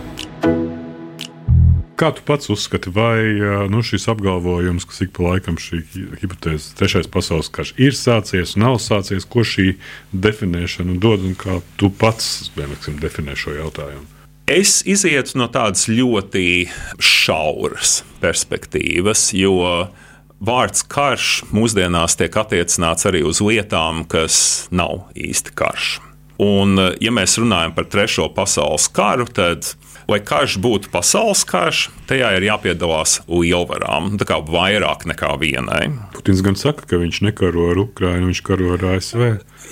Kā 1.98 2.12
tu 2.14 2.22
pats 2.22 2.46
uzskati, 2.54 2.92
vai 2.94 3.66
nu, 3.74 3.82
šis 3.82 4.06
apgalvojums, 4.14 4.86
ka 4.86 5.02
ik 5.02 5.10
pa 5.18 5.32
laikam 5.32 5.58
šī 5.58 5.82
hipotēze, 6.22 6.76
trešais 6.78 7.10
pasaules 7.10 7.50
karš 7.50 7.74
ir 7.74 7.98
sācies, 7.98 8.54
nav 8.54 8.78
sācies, 8.78 9.26
ko 9.26 9.42
šī 9.42 9.72
definēšana 10.14 10.94
dod 11.02 11.26
un 11.26 11.34
kā 11.34 11.58
tu 11.74 11.90
pats 11.90 12.52
vienmēr 12.54 13.02
definē 13.02 13.34
šo 13.34 13.58
jautājumu? 13.58 14.06
Es 14.48 14.84
izietu 14.86 15.42
no 15.42 15.50
tādas 15.52 15.90
ļoti 15.90 16.68
šauras 17.02 18.04
perspektīvas, 18.22 19.32
jo 19.36 19.58
uh, 19.58 20.06
vārds 20.44 20.84
karš 20.86 21.30
mūsdienās 21.54 22.18
tiek 22.18 22.34
attiecināts 22.38 23.08
arī 23.08 23.24
uz 23.26 23.42
lietām, 23.44 24.04
kas 24.08 24.68
nav 24.70 25.08
īsti 25.18 25.54
karš. 25.58 25.96
Un, 26.38 26.78
ja 27.02 27.10
mēs 27.10 27.34
runājam 27.42 27.74
par 27.74 27.88
Trešo 27.90 28.28
pasaules 28.34 28.86
karu, 28.94 29.26
tad, 29.34 29.72
lai 30.08 30.20
karš 30.24 30.56
būtu 30.64 30.88
pasaules 30.92 31.44
karš, 31.48 31.88
tajā 32.08 32.30
ir 32.38 32.46
jāpiedalās 32.48 33.18
lielvarām, 33.28 34.14
tā 34.20 34.28
kā 34.28 34.40
vairāk 34.40 35.04
nekā 35.10 35.34
vienai. 35.40 35.90
Putins 36.16 36.40
gan 36.44 36.56
saka, 36.56 36.86
ka 36.88 37.00
viņš 37.00 37.20
nekaro 37.28 37.68
ar 37.74 37.82
Ukrajinu, 37.84 38.30
viņš 38.30 38.42
karo 38.46 38.72
ar 38.78 38.86
ASV. 38.94 39.26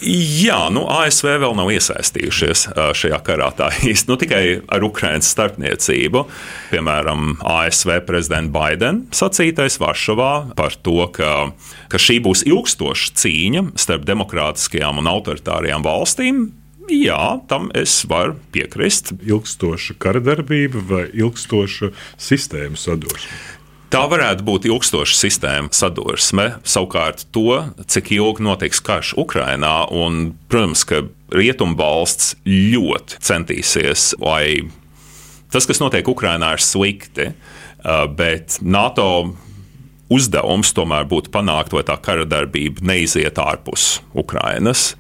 Jā, 0.05 0.59
nu, 0.69 0.83
ASV 0.93 1.39
vēl 1.41 1.55
nav 1.57 1.71
iesaistījušies 1.73 2.67
šajā 3.01 3.21
karā 3.25 3.49
tā 3.57 3.71
īsti. 3.89 4.11
Nu, 4.11 4.19
tikai 4.21 4.43
ar 4.69 4.85
Ukraiņas 4.85 5.31
starpniecību. 5.33 6.27
Piemēram, 6.75 7.39
ASV 7.41 7.95
prezidenta 8.05 8.53
Baidena 8.53 9.17
sacītais 9.17 9.81
Varšavā 9.81 10.33
par 10.59 10.77
to, 10.85 10.99
ka, 11.17 11.33
ka 11.89 12.03
šī 12.03 12.21
būs 12.29 12.45
ilgstoša 12.45 13.17
cīņa 13.23 13.65
starp 13.81 14.05
demokrātiskajām 14.11 15.01
un 15.01 15.11
autoritārajām 15.17 15.87
valstīm. 15.87 16.45
Jā, 16.93 17.41
tam 17.51 17.69
es 17.75 17.99
varu 18.07 18.37
piekrist. 18.55 19.13
Ilgstoša 19.27 19.97
kara 20.03 20.23
darbība 20.23 20.83
vai 20.87 21.05
ilgstoša 21.11 21.91
sistēmas 22.21 22.87
sadursme? 22.87 23.39
Tā 23.91 24.03
varētu 24.11 24.43
būt 24.47 24.67
ilgstoša 24.67 25.15
sistēma 25.15 25.75
sadursme. 25.75 26.47
Savukārt, 26.67 27.29
to, 27.35 27.63
cik 27.87 28.11
ilgi 28.17 28.43
notiks 28.43 28.83
karš 28.83 29.15
Ukrajinā, 29.23 29.87
un, 29.95 30.35
protams, 30.51 30.83
ka 30.87 31.05
Rietumvalsts 31.35 32.35
ļoti 32.47 33.21
centīsies, 33.23 34.13
lai 34.23 34.67
tas, 35.55 35.67
kas 35.67 35.83
notiek 35.83 36.07
Ukrajinā, 36.11 36.53
ir 36.55 36.63
slikti, 36.63 37.31
bet 38.19 38.59
NATO 38.63 39.09
uzdevums 40.13 40.71
tomēr 40.75 41.07
būtu 41.11 41.33
panākt, 41.35 41.75
lai 41.75 41.87
tā 41.87 41.97
kara 42.03 42.27
darbība 42.29 42.85
neiziet 42.87 43.39
ārpus 43.43 44.01
Ukrajinas. 44.15 44.93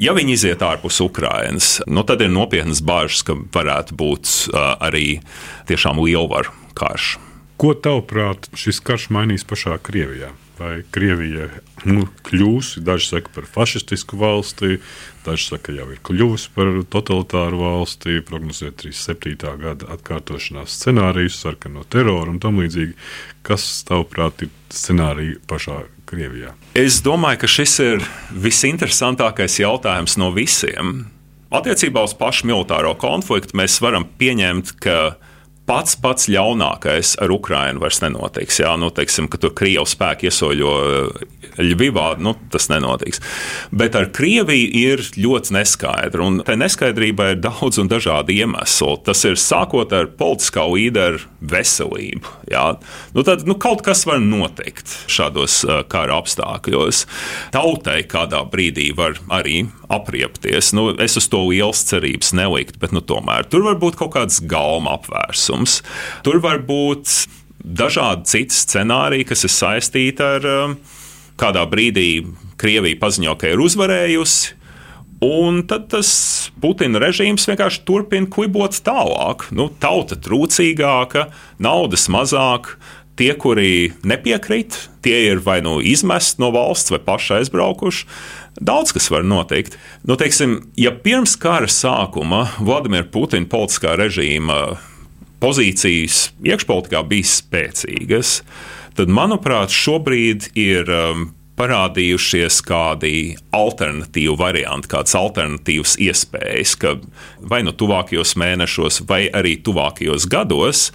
Ja 0.00 0.14
viņi 0.16 0.32
iziet 0.32 0.62
ārpus 0.64 0.96
Ukrajinas, 1.04 1.74
nu 1.84 2.00
tad 2.08 2.22
ir 2.24 2.30
nopietnas 2.32 2.80
bažas, 2.80 3.20
ka 3.26 3.34
varētu 3.36 3.96
būt 4.00 4.30
arī 4.56 5.20
tiešām 5.68 6.00
lielvaru 6.00 6.54
karš. 6.78 7.18
Ko 7.60 7.74
tavuprāt 7.76 8.48
šis 8.56 8.80
karš 8.80 9.10
mainīs 9.12 9.44
pašā 9.44 9.76
Krievijā? 9.84 10.30
Vai 10.56 10.78
Krievija 10.92 11.50
nu, 11.88 12.06
kļūs, 12.24 12.78
daži 12.84 13.10
saka, 13.10 13.32
par 13.34 13.44
fašistisku 13.48 14.16
valsti, 14.20 14.78
daži 15.26 15.50
saka, 15.52 15.76
jau 15.76 15.90
ir 15.92 16.00
kļuvusi 16.04 16.48
par 16.56 16.72
totalitāru 16.96 17.60
valsti, 17.60 18.22
prognozēt 18.28 18.80
37. 18.80 19.52
gada 19.60 19.92
atkārtošanās 19.98 20.80
scenārijus, 20.80 21.40
sarkano 21.44 21.84
teroru 21.92 22.32
un 22.32 22.40
tam 22.40 22.60
līdzīgi. 22.60 22.96
Kas, 23.44 23.68
tavuprāt, 23.88 24.48
ir 24.48 24.52
scenāriji 24.72 25.40
pašā 25.48 25.82
Krievijā? 26.10 26.54
Es 26.74 27.00
domāju, 27.04 27.44
ka 27.44 27.50
šis 27.50 27.78
ir 27.84 28.04
visinteresantākais 28.34 29.60
jautājums 29.62 30.16
no 30.20 30.32
visiem. 30.34 31.06
Attiecībā 31.50 32.04
uz 32.06 32.14
pašu 32.14 32.46
militāro 32.50 32.92
konfliktu 32.98 33.56
mēs 33.58 33.80
varam 33.82 34.06
pieņemt, 34.18 34.76
ka 34.82 34.96
pats 35.70 35.94
pats 36.02 36.26
ļaunākais 36.30 37.14
ar 37.22 37.30
Ukrajinu 37.30 37.82
vairs 37.84 38.00
nenotiks. 38.02 38.58
Jā, 38.62 38.74
nu, 38.80 38.90
teiksim, 38.94 39.28
ka 39.30 39.38
tur 39.38 39.54
Krievijas 39.54 39.94
spēki 39.94 40.30
iesoļo 40.30 40.74
Ļuvivā, 41.60 42.14
nu, 42.22 42.34
tas 42.52 42.68
nenotiks. 42.70 43.20
Bet 43.74 43.96
ar 43.98 44.08
Krieviju 44.14 44.70
ir 44.80 45.02
ļoti 45.18 45.54
neskaidra, 45.54 46.24
un 46.24 46.40
tai 46.46 46.56
neskaidrībai 46.60 47.34
ir 47.34 47.42
daudz 47.44 47.80
un 47.82 47.90
dažādi 47.90 48.40
iemesli. 48.40 48.96
Tas 49.06 49.22
ir 49.28 49.38
sākot 49.40 49.92
ar 49.94 50.10
politiskā 50.18 50.64
līderu 50.70 51.22
veselību. 51.40 52.34
Jā. 52.50 52.64
Nu, 53.14 53.24
tad 53.26 53.46
nu, 53.48 53.56
kaut 53.60 53.84
kas 53.86 54.06
var 54.08 54.22
notikt 54.24 54.90
šādos 55.10 55.60
uh, 55.66 55.82
kara 55.90 56.18
apstākļos. 56.20 57.04
Tautai 57.54 58.00
kādā 58.10 58.42
brīdī 58.50 58.90
var 58.96 59.18
arī 59.32 59.64
apriepties. 59.90 60.72
Nu, 60.76 60.90
es 61.02 61.18
uz 61.18 61.26
to 61.30 61.42
liels 61.48 61.82
cerības 61.88 62.32
neliktu, 62.36 62.78
bet 62.82 62.94
nu, 62.94 63.02
tomēr 63.02 63.48
tur 63.50 63.66
var 63.66 63.80
būt 63.82 63.98
kaut 64.00 64.14
kāds 64.16 64.40
galma 64.48 64.96
apvērsums. 64.98 65.59
Tur 66.26 66.40
var 66.44 66.62
būt 66.66 67.26
dažādi 67.64 68.28
citi 68.30 68.56
scenāriji, 68.56 69.28
kas 69.28 69.44
ir 69.46 69.52
saistīti 69.54 70.24
ar 70.24 70.46
um, 70.48 70.78
kādā 71.40 71.66
brīdī 71.68 72.24
Krievija 72.60 72.98
paziņo, 73.00 73.36
ka 73.40 73.52
ir 73.52 73.62
uzvarējusi. 73.64 74.56
Un 75.20 75.60
tad 75.68 75.90
tas 75.92 76.10
Putina 76.62 77.00
režīms 77.02 77.44
vienkārši 77.48 77.82
turpina 77.84 78.28
klibot 78.32 78.78
tālāk. 78.84 79.44
Nu, 79.52 79.68
tauta 79.68 80.16
trūcīgāka, 80.16 81.26
naudas 81.60 82.06
mazāk, 82.08 82.72
tie, 83.20 83.34
kuri 83.36 83.92
nepiekrīt, 84.00 84.78
tie 85.04 85.18
ir 85.28 85.42
vai 85.44 85.58
nu 85.64 85.76
izmesti 85.84 86.40
no 86.40 86.48
valsts, 86.54 86.92
vai 86.94 87.02
paši 87.04 87.40
aizbraukuši. 87.40 88.06
Daudz 88.64 88.94
kas 88.96 89.10
var 89.12 89.24
notikt. 89.28 89.76
Nu, 90.08 90.16
teiksim, 90.20 90.62
ja 90.80 90.92
pirms 90.92 91.36
kara 91.40 91.68
sākuma 91.68 92.46
Vladimira 92.56 93.04
Putina 93.04 93.48
politiskā 93.48 93.98
režīma 94.00 94.78
pozīcijas 95.40 96.30
iekšpolitikā 96.44 97.02
bija 97.08 97.28
spēcīgas, 97.32 98.40
tad, 98.98 99.12
manuprāt, 99.12 99.72
šobrīd 99.74 100.50
ir 100.58 100.90
um, 100.92 101.30
parādījušies 101.60 102.60
kādi 102.64 103.14
alternatīvi 103.56 104.36
varianti, 104.40 104.90
kādas 104.92 105.16
alternatīvas 105.18 105.96
iespējas, 106.00 106.76
ka 106.80 106.96
vai 107.40 107.62
nu 107.66 107.74
tuvākajos 107.76 108.36
mēnešos, 108.40 109.02
vai 109.08 109.26
arī 109.28 109.58
tuvākajos 109.64 110.28
gados. 110.30 110.88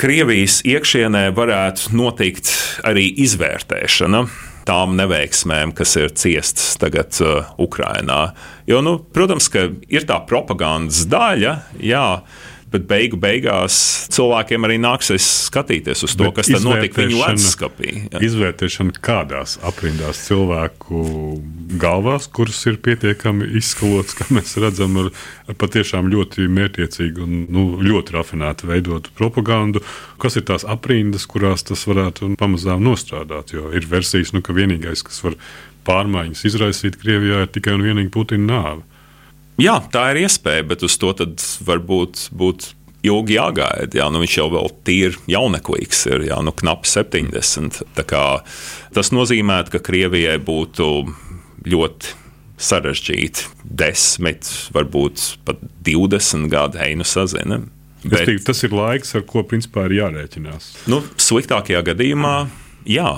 Krievijas 0.00 0.62
iekšienē 0.64 1.26
varētu 1.36 1.92
notikt 1.92 2.48
arī 2.88 3.10
izvērtēšana 3.20 4.24
tām 4.68 4.94
neveiksmēm, 4.98 5.74
kas 5.76 5.96
ir 6.00 6.12
ciestas 6.18 6.76
tagad 6.80 7.16
uh, 7.24 7.50
Ukrajinā. 7.60 8.20
Jo, 8.70 8.80
nu, 8.84 8.98
protams, 9.12 9.48
ka 9.52 9.68
ir 9.90 10.06
tā 10.08 10.20
propagandas 10.28 11.04
daļa, 11.10 11.54
jā, 11.84 12.04
bet 12.70 12.86
beigu 12.90 13.18
beigās 13.20 13.76
cilvēkiem 14.14 14.66
arī 14.66 14.76
nāksies 14.82 15.26
skatīties 15.48 16.04
uz 16.06 16.14
to, 16.14 16.28
bet 16.28 16.40
kas 16.40 16.50
tad 16.52 16.66
notika 16.66 17.02
viņu 17.02 17.18
leduskapī. 17.20 17.94
Izvērtēšana 18.22 18.94
kādās 19.02 19.56
aprindās 19.66 20.22
cilvēku 20.28 21.02
galvās, 21.80 22.28
kuras 22.30 22.60
ir 22.70 22.78
pietiekami 22.84 23.48
izskalots, 23.60 24.14
kā 24.18 24.28
mēs 24.34 24.54
redzam, 24.62 24.98
ar, 25.02 25.10
ar 25.50 25.58
patiešām 25.60 26.10
ļoti 26.12 26.46
mērķiecīgu 26.60 27.26
un 27.26 27.40
nu, 27.50 27.64
ļoti 27.82 28.16
rafinētu 28.18 28.70
veidotu 28.70 29.14
propagandu. 29.18 29.82
Kas 30.22 30.38
ir 30.38 30.46
tās 30.50 30.66
aprindas, 30.68 31.26
kurās 31.30 31.66
tas 31.66 31.86
varētu 31.90 32.34
pamazām 32.40 32.84
nostrādāt? 32.86 33.54
Jo 33.56 33.72
ir 33.74 33.88
versijas, 33.90 34.34
nu, 34.36 34.44
ka 34.46 34.54
vienīgais, 34.56 35.02
kas 35.06 35.22
var 35.26 35.38
pārmaiņas 35.88 36.46
izraisīt 36.46 37.00
Krievijā, 37.00 37.44
ir 37.44 37.52
tikai 37.54 37.74
un 37.78 37.86
vienīgi 37.86 38.14
Putina 38.14 38.46
nāve. 38.52 38.89
Jā, 39.60 39.76
tā 39.92 40.10
ir 40.12 40.24
iespēja, 40.24 40.66
bet 40.70 40.84
uz 40.86 40.96
to 41.00 41.12
varbūt 41.66 42.28
būt 42.32 42.70
ilgi 43.06 43.36
jāgaida. 43.36 44.00
Jā, 44.00 44.08
nu 44.12 44.20
viņš 44.22 44.36
jau 44.38 44.48
vēl 44.52 44.70
tīri 44.86 45.20
jauneklīgs, 45.30 46.04
ir 46.12 46.26
jau 46.30 46.40
nu, 46.44 46.54
knapi 46.56 46.88
70. 46.88 47.82
Tas 48.96 49.12
nozīmē, 49.14 49.62
ka 49.72 49.82
Krievijai 49.84 50.38
būtu 50.44 50.88
ļoti 51.68 52.16
sarežģīti, 52.60 53.46
10, 53.64 54.48
varbūt 54.76 55.26
pat 55.48 55.60
20 55.86 56.50
gadi, 56.52 56.80
einu 56.90 57.06
sazina. 57.08 57.62
Bet, 58.00 58.24
teiktu, 58.28 58.46
tas 58.48 58.62
ir 58.64 58.74
laiks, 58.76 59.14
ar 59.16 59.24
ko 59.28 59.44
principā 59.48 59.86
ir 59.88 59.98
jārēķinās. 59.98 60.70
Nu, 60.88 61.02
sliktākajā 61.20 61.82
gadījumā. 61.90 62.34
Jā, 62.88 63.10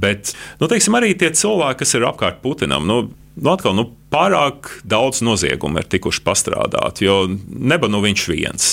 bet 0.00 0.32
nu, 0.60 0.68
teiksim, 0.68 0.96
arī 0.96 1.12
tie 1.18 1.28
cilvēki, 1.36 1.82
kas 1.82 1.96
ir 1.96 2.06
apkārt 2.08 2.40
Putinam, 2.44 2.86
nu, 2.88 3.02
nu, 3.36 3.50
atkal, 3.52 3.76
nu, 3.76 3.90
pārāk 4.12 4.70
daudz 4.88 5.22
noziegumu 5.26 5.80
ir 5.80 5.88
tikuši 5.90 6.24
pastrādāti, 6.26 7.06
jo 7.08 7.22
neba 7.48 7.90
nu 7.90 8.02
viņš 8.04 8.26
viens. 8.30 8.68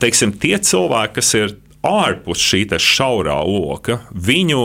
Teiksim, 0.00 0.34
tie 0.40 0.56
cilvēki, 0.58 1.16
kas 1.18 1.34
ir 1.38 1.56
ārpus 1.86 2.42
šī 2.44 2.66
šaurā 2.76 3.40
loka, 3.46 4.02
viņu 4.12 4.62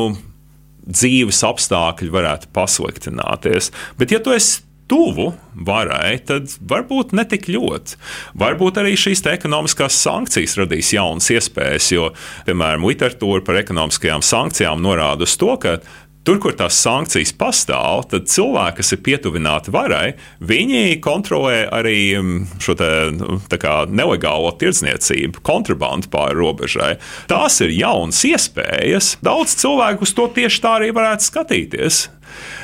dzīves 0.85 1.41
apstākļi 1.47 2.13
varētu 2.13 2.51
pasliktināties. 2.53 3.71
Bet, 3.99 4.13
ja 4.13 4.21
tu 4.21 4.35
esi 4.35 4.61
tuvu 4.85 5.31
varai, 5.65 6.19
tad 6.21 6.51
varbūt 6.69 7.15
ne 7.17 7.25
tik 7.25 7.47
ļoti. 7.49 7.97
Varbūt 8.37 8.77
arī 8.81 8.93
šīs 8.99 9.23
ekonomiskās 9.31 9.97
sankcijas 9.97 10.57
radīs 10.61 10.91
jaunas 10.93 11.31
iespējas, 11.33 11.89
jo, 11.95 12.11
piemēram, 12.45 12.85
literatūra 12.85 13.41
par 13.45 13.57
ekonomiskajām 13.63 14.21
sankcijām 14.25 14.83
norāda 14.85 15.25
uz 15.25 15.33
to, 15.41 15.55
ka 15.61 15.79
Tur, 16.25 16.39
kur 16.41 16.55
tās 16.57 16.79
sankcijas 16.81 17.35
pastāv, 17.37 18.07
tad 18.09 18.25
cilvēki, 18.33 18.79
kas 18.79 18.95
ir 18.95 19.01
pietuvināti 19.05 19.69
varai, 19.73 20.15
viņi 20.41 20.95
kontrolē 21.05 21.67
arī 21.69 21.99
mm, 22.17 22.39
šo 22.65 22.73
te, 22.79 22.87
nu, 23.13 23.37
nelegālo 23.93 24.49
tirdzniecību, 24.57 25.43
kontrabandu 25.45 26.09
pāri 26.09 26.39
robežai. 26.39 26.95
Tās 27.29 27.59
ir 27.61 27.75
jaunas 27.77 28.23
iespējas. 28.25 29.11
Daudz 29.25 29.53
cilvēku 29.61 30.07
uz 30.07 30.15
to 30.17 30.25
tieši 30.33 30.63
tā 30.65 30.73
arī 30.79 30.89
varētu 30.97 31.29
skatīties. 31.29 32.07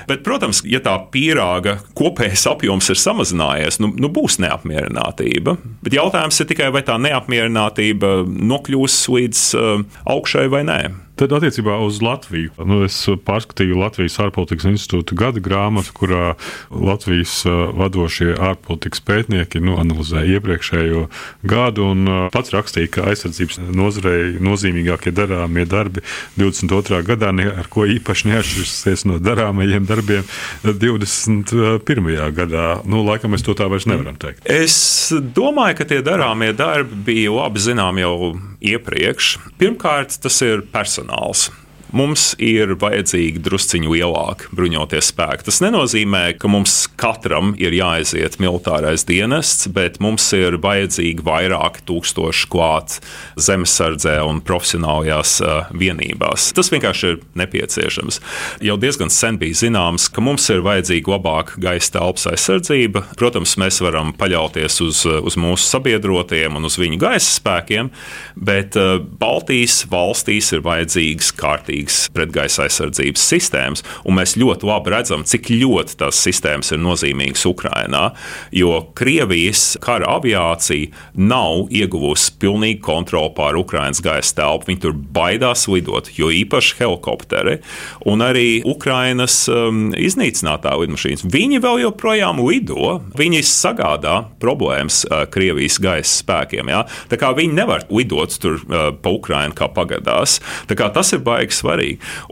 Bet, 0.10 0.24
protams, 0.26 0.64
ja 0.66 0.82
tā 0.84 0.96
pīrāga 1.14 1.78
kopējais 1.98 2.48
apjoms 2.50 2.90
ir 2.92 2.98
samazinājies, 2.98 3.78
nu, 3.84 3.92
nu 3.94 4.10
būs 4.12 4.40
neapmierinātība. 4.42 5.54
Bet 5.86 5.96
jautājums 5.96 6.42
ir 6.42 6.50
tikai, 6.50 6.72
vai 6.74 6.82
tā 6.88 6.98
neapmierinātība 6.98 8.24
nokļūs 8.26 8.98
līdz 9.14 9.46
uh, 9.62 9.88
augšai 10.18 10.50
vai 10.52 10.66
nē. 10.68 10.82
Tad 11.22 11.36
attiecībā 11.38 11.76
uz 11.86 12.00
Latviju. 12.02 12.50
Nu, 12.66 12.80
es 12.82 12.96
pārskatīju 13.06 13.76
Latvijas 13.78 14.16
ārpolitikas 14.24 14.66
institūta 14.72 15.14
gada 15.14 15.38
grāmatu, 15.46 15.94
kurā 15.94 16.32
Latvijas 16.74 17.44
vadošie 17.78 18.32
ārpolitikas 18.42 19.04
pētnieki 19.06 19.62
nu, 19.62 19.76
analizēja 19.78 20.40
iepriekšējo 20.40 21.04
gadu 21.46 21.86
un 21.92 22.10
pats 22.34 22.56
rakstīja, 22.56 22.90
ka 22.96 23.06
aizsardzības 23.12 23.62
nozarei 23.70 24.40
nozīmīgākie 24.42 25.14
darāmie 25.14 25.68
darbi 25.70 26.02
22. 26.42 27.04
gadā 27.12 27.30
ar 27.30 27.70
ko 27.70 27.86
īpaši 27.86 28.32
neatšķirsies 28.32 29.06
no 29.12 29.20
darāmajiem 29.22 29.86
darbiem 29.86 30.26
21. 30.66 32.18
gadā. 32.34 32.66
Nu, 32.82 33.04
laikam 33.06 33.36
mēs 33.36 33.46
to 33.46 33.54
tā 33.54 33.70
vairs 33.70 33.86
nevaram 33.86 34.18
teikt. 34.18 34.42
Es 34.50 35.14
domāju, 35.14 35.84
ka 35.84 35.90
tie 35.94 36.02
darāmie 36.02 36.50
darbi 36.58 36.98
bija 37.14 37.38
labi 37.44 37.62
zinām 37.62 38.02
jau 38.02 38.16
iepriekš. 38.58 39.36
Pirmkārt, 39.62 40.18
tas 40.26 40.42
ir 40.46 40.66
personāls 40.74 41.11
alls. 41.12 41.52
Mums 41.92 42.30
ir 42.40 42.72
vajadzīgi 42.80 43.42
drusciņu 43.44 43.92
lielāki 43.92 44.48
bruņoties 44.56 45.10
spēki. 45.12 45.44
Tas 45.50 45.58
nenozīmē, 45.60 46.22
ka 46.40 46.48
mums 46.48 46.86
katram 47.00 47.52
ir 47.60 47.76
jāaiziet 47.76 48.38
militārais 48.40 49.04
dienests, 49.08 49.68
bet 49.76 50.00
mums 50.04 50.30
ir 50.38 50.56
vajadzīgi 50.64 51.26
vairāki 51.28 51.84
tūkstoši 51.90 52.48
klāt 52.52 52.96
zemesardzē 53.36 54.22
un 54.24 54.40
profesionālajās 54.48 55.34
uh, 55.44 55.74
vienībās. 55.76 56.54
Tas 56.56 56.72
vienkārši 56.72 57.10
ir 57.10 57.20
nepieciešams. 57.42 58.22
Jau 58.64 58.78
diezgan 58.80 59.12
sen 59.12 59.42
bija 59.42 59.60
zināms, 59.66 60.08
ka 60.08 60.24
mums 60.24 60.48
ir 60.54 60.64
vajadzīga 60.64 61.18
labāka 61.18 61.60
gaisa 61.60 61.98
telpas 61.98 62.30
aizsardzība. 62.32 63.04
Protams, 63.20 63.58
mēs 63.60 63.82
varam 63.84 64.16
paļauties 64.16 64.80
uz, 64.88 65.04
uz 65.04 65.40
mūsu 65.40 65.68
sabiedrotajiem 65.68 66.56
un 66.56 66.72
uz 66.72 66.80
viņu 66.80 67.04
gaisa 67.04 67.36
spēkiem, 67.36 67.92
bet 68.40 68.80
uh, 68.80 68.96
Baltijas 69.20 69.82
valstīs 69.92 70.54
ir 70.56 70.64
vajadzīgas 70.64 71.36
kārtības 71.36 71.81
spēcīgas 71.82 72.12
pretgaisa 72.14 72.66
aizsardzības 72.66 73.24
sistēmas, 73.32 73.84
un 74.06 74.18
mēs 74.18 74.36
ļoti 74.38 74.68
labi 74.68 74.92
redzam, 74.94 75.24
cik 75.26 75.50
ļoti 75.50 75.98
tās 75.98 76.20
sistēmas 76.22 76.72
ir 76.72 76.82
nozīmīgas 76.82 77.46
Ukrajinā. 77.50 78.14
Jo 78.52 78.88
Krievijas 78.96 79.78
kara 79.82 80.18
aviācija 80.18 80.92
nav 81.16 81.72
ieguvusi 81.72 82.34
pilnīgu 82.40 82.82
kontroli 82.82 83.34
pār 83.36 83.58
Ukraiņas 83.60 84.02
gaisa 84.04 84.36
telpu. 84.36 84.70
Viņi 84.70 84.82
tur 84.82 84.94
baidās 84.94 85.68
lidot, 85.68 86.12
jo 86.18 86.30
īpaši 86.32 86.78
helikopteri 86.80 87.60
un 88.06 88.22
arī 88.22 88.62
Ukraiņas 88.66 89.38
um, 89.52 89.82
iznīcinātā 89.96 90.76
lidmašīnas. 90.82 91.26
Viņi 91.32 91.62
vēl 91.64 91.84
joprojām 91.86 92.42
lido, 92.46 93.00
viņi 93.18 93.44
sagādā 93.48 94.26
problēmas 94.42 95.04
uh, 95.08 95.26
Krievijas 95.32 95.80
gaisa 95.82 96.22
spēkiem. 96.22 96.72
Ja? 96.72 96.86
Tā 97.10 97.20
kā 97.22 97.34
viņi 97.38 97.58
nevar 97.58 97.86
lidot 97.90 98.36
tur 98.42 98.60
uh, 98.62 98.92
pa 98.94 99.16
Ukraiņu 99.16 99.58
kā 99.58 99.70
pagadās. 99.72 100.40
Tas 100.68 101.14
ir 101.16 101.22
baigs 101.24 101.62
svarīgi. 101.62 101.71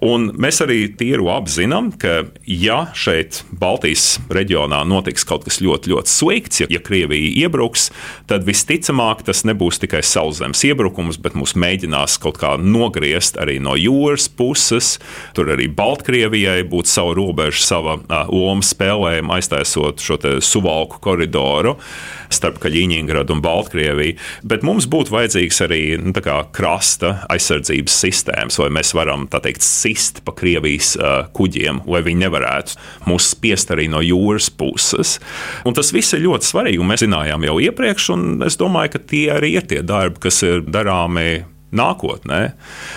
Un 0.05 0.29
mēs 0.39 0.61
arī 0.63 0.81
tīru 0.99 1.29
apzinām, 1.33 1.91
ka 1.99 2.25
ja 2.45 2.79
šeit 2.97 3.43
Baltijas 3.59 4.19
reģionā 4.33 4.81
notiks 4.87 5.25
kaut 5.27 5.45
kas 5.47 5.59
ļoti, 5.63 5.93
ļoti 5.93 6.13
slikts, 6.13 6.63
ja, 6.63 6.69
ja 6.71 6.81
Krievija 6.83 7.31
iebruks, 7.45 7.89
tad 8.29 8.45
visticamāk 8.47 9.23
tas 9.27 9.43
nebūs 9.47 9.81
tikai 9.83 10.01
sauszemes 10.05 10.63
iebrukums, 10.67 11.19
bet 11.21 11.37
mūs 11.39 11.55
mēģinās 11.59 12.19
kaut 12.23 12.39
kā 12.41 12.55
nogriezt 12.59 13.39
arī 13.41 13.59
no 13.63 13.75
jūras 13.79 14.29
puses. 14.29 14.97
Tur 15.37 15.53
arī 15.55 15.69
Baltkrievijai 15.71 16.61
būtu 16.69 16.91
sava 16.91 17.15
robeža, 17.17 17.63
sava 17.65 17.99
uh, 17.99 18.31
loma 18.31 18.65
spēlējuma, 18.65 19.39
aiztaisot 19.39 20.03
šo 20.03 20.19
suvalku 20.43 21.01
koridoru 21.03 21.77
starp 22.33 22.59
Kaļiņģeradu 22.63 23.35
un 23.35 23.43
Baltkrieviju. 23.43 24.17
Bet 24.49 24.65
mums 24.67 24.87
būtu 24.89 25.13
vajadzīgs 25.15 25.61
arī 25.65 25.81
nu, 26.01 26.13
krasta 26.55 27.15
aizsardzības 27.31 27.99
sistēmas, 28.05 28.59
vai 28.61 28.69
mēs 28.79 28.93
varam 28.97 29.27
teikt, 29.29 29.65
sist 29.65 30.23
pa 30.25 30.33
Krievijas 30.37 30.95
uh, 30.99 31.27
kuģiem, 31.35 31.83
lai 31.89 32.03
viņi 32.05 32.25
nevarētu 32.25 32.79
mūs 33.09 33.31
spiest 33.33 33.71
arī 33.75 33.89
no 33.91 34.03
jūras 34.05 34.49
puses. 34.49 35.17
Un 35.67 35.77
tas 35.77 35.93
viss 35.95 36.15
ir 36.15 36.25
ļoti 36.25 36.49
svarīgi, 36.49 36.81
un 36.81 36.91
mēs 36.91 37.05
zinājām 37.05 37.47
jau 37.49 37.59
iepriekš, 37.69 38.09
un 38.15 38.27
es 38.47 38.59
domāju, 38.59 38.95
ka 38.95 39.05
tie 39.11 39.25
arī 39.37 39.55
ir 39.59 39.69
tie 39.69 39.81
darbi, 39.85 40.21
kas 40.27 40.43
ir 40.45 40.65
darāmi 40.67 41.45
nākotnē. 41.75 42.41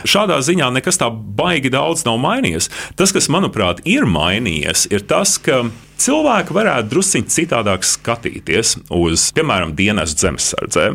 Šādā 0.09 0.38
ziņā 0.45 0.71
nekas 0.73 1.01
tā 1.01 1.11
baigi 1.12 1.73
daudz 1.73 2.07
nav 2.09 2.18
mainījies. 2.23 2.71
Tas, 2.97 3.12
kas 3.14 3.29
manuprāt 3.33 3.83
ir 3.88 4.07
mainījies, 4.09 4.88
ir 4.92 5.05
tas, 5.09 5.37
ka 5.42 5.64
cilvēki 6.03 6.55
varētu 6.57 6.91
drusciņi 6.93 7.33
citādāk 7.33 7.87
skatīties 7.87 8.77
uz, 8.93 9.29
piemēram, 9.37 9.77
dienas 9.79 10.17
zemesardzē. 10.19 10.88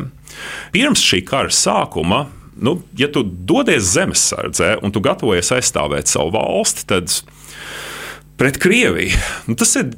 Pirms 0.74 1.02
šī 1.02 1.22
kara 1.26 1.52
sākuma 1.54 2.26
nu, 2.60 2.78
ja 2.98 3.08
tu 3.12 3.22
dodies 3.22 3.86
zemesardzē 3.94 4.78
un 4.82 4.92
tu 4.94 5.02
gatavojies 5.04 5.52
aizstāvēt 5.58 6.10
savu 6.10 6.34
valsti, 6.34 6.86
tad 6.90 7.12
pret 8.38 8.58
Krieviju 8.62 9.18
nu, 9.48 9.56
tas, 9.58 9.74
ir, 9.78 9.92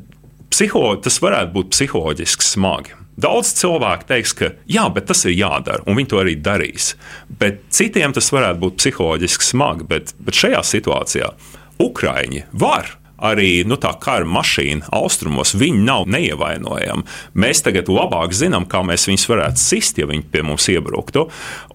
psiho, 0.52 0.84
tas 1.02 1.20
varētu 1.22 1.54
būt 1.56 1.72
psiholoģiski 1.74 2.46
smagi. 2.46 2.96
Daudz 3.20 3.52
cilvēku 3.58 4.06
teiks, 4.08 4.32
ka 4.36 4.52
jā, 4.70 4.86
bet 4.94 5.10
tas 5.10 5.26
ir 5.28 5.34
jādara, 5.36 5.82
un 5.84 5.98
viņi 5.98 6.08
to 6.12 6.20
arī 6.22 6.36
darīs. 6.40 6.94
Bet 7.40 7.66
citiem 7.74 8.14
tas 8.16 8.30
varētu 8.32 8.62
būt 8.62 8.78
psiholoģiski 8.80 9.50
smagi, 9.50 9.88
bet, 9.90 10.14
bet 10.20 10.40
šajā 10.40 10.62
situācijā 10.64 11.34
Ukrāņi 11.80 12.44
var 12.60 12.94
arī 13.20 13.62
nu, 13.68 13.78
tā 13.80 13.92
kara 14.02 14.28
mašīna 14.28 14.90
austrumos, 14.96 15.54
viņi 15.58 15.84
nav 15.86 16.08
neievainojami. 16.10 17.06
Mēs 17.40 17.64
tagad 17.66 17.90
labāk 17.92 18.34
zinām, 18.36 18.68
kā 18.70 18.82
mēs 18.86 19.08
viņus 19.10 19.28
varētu 19.30 19.62
sist, 19.62 20.00
ja 20.00 20.08
viņi 20.10 20.26
pie 20.32 20.44
mums 20.46 20.68
iebruktu. 20.72 21.28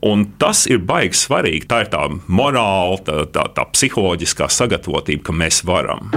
Un 0.05 0.27
tas 0.41 0.65
ir 0.69 0.83
baigi 0.85 1.17
svarīgi. 1.25 1.67
Tā 1.69 1.85
ir 1.85 1.91
tā 1.93 2.07
morāla, 2.27 3.01
tā, 3.05 3.21
tā, 3.33 3.49
tā 3.55 3.67
psiholoģiskā 3.73 4.49
sagatavotība, 4.51 5.29
ka 5.29 5.39
mēs 5.43 5.63
varam. 5.67 6.11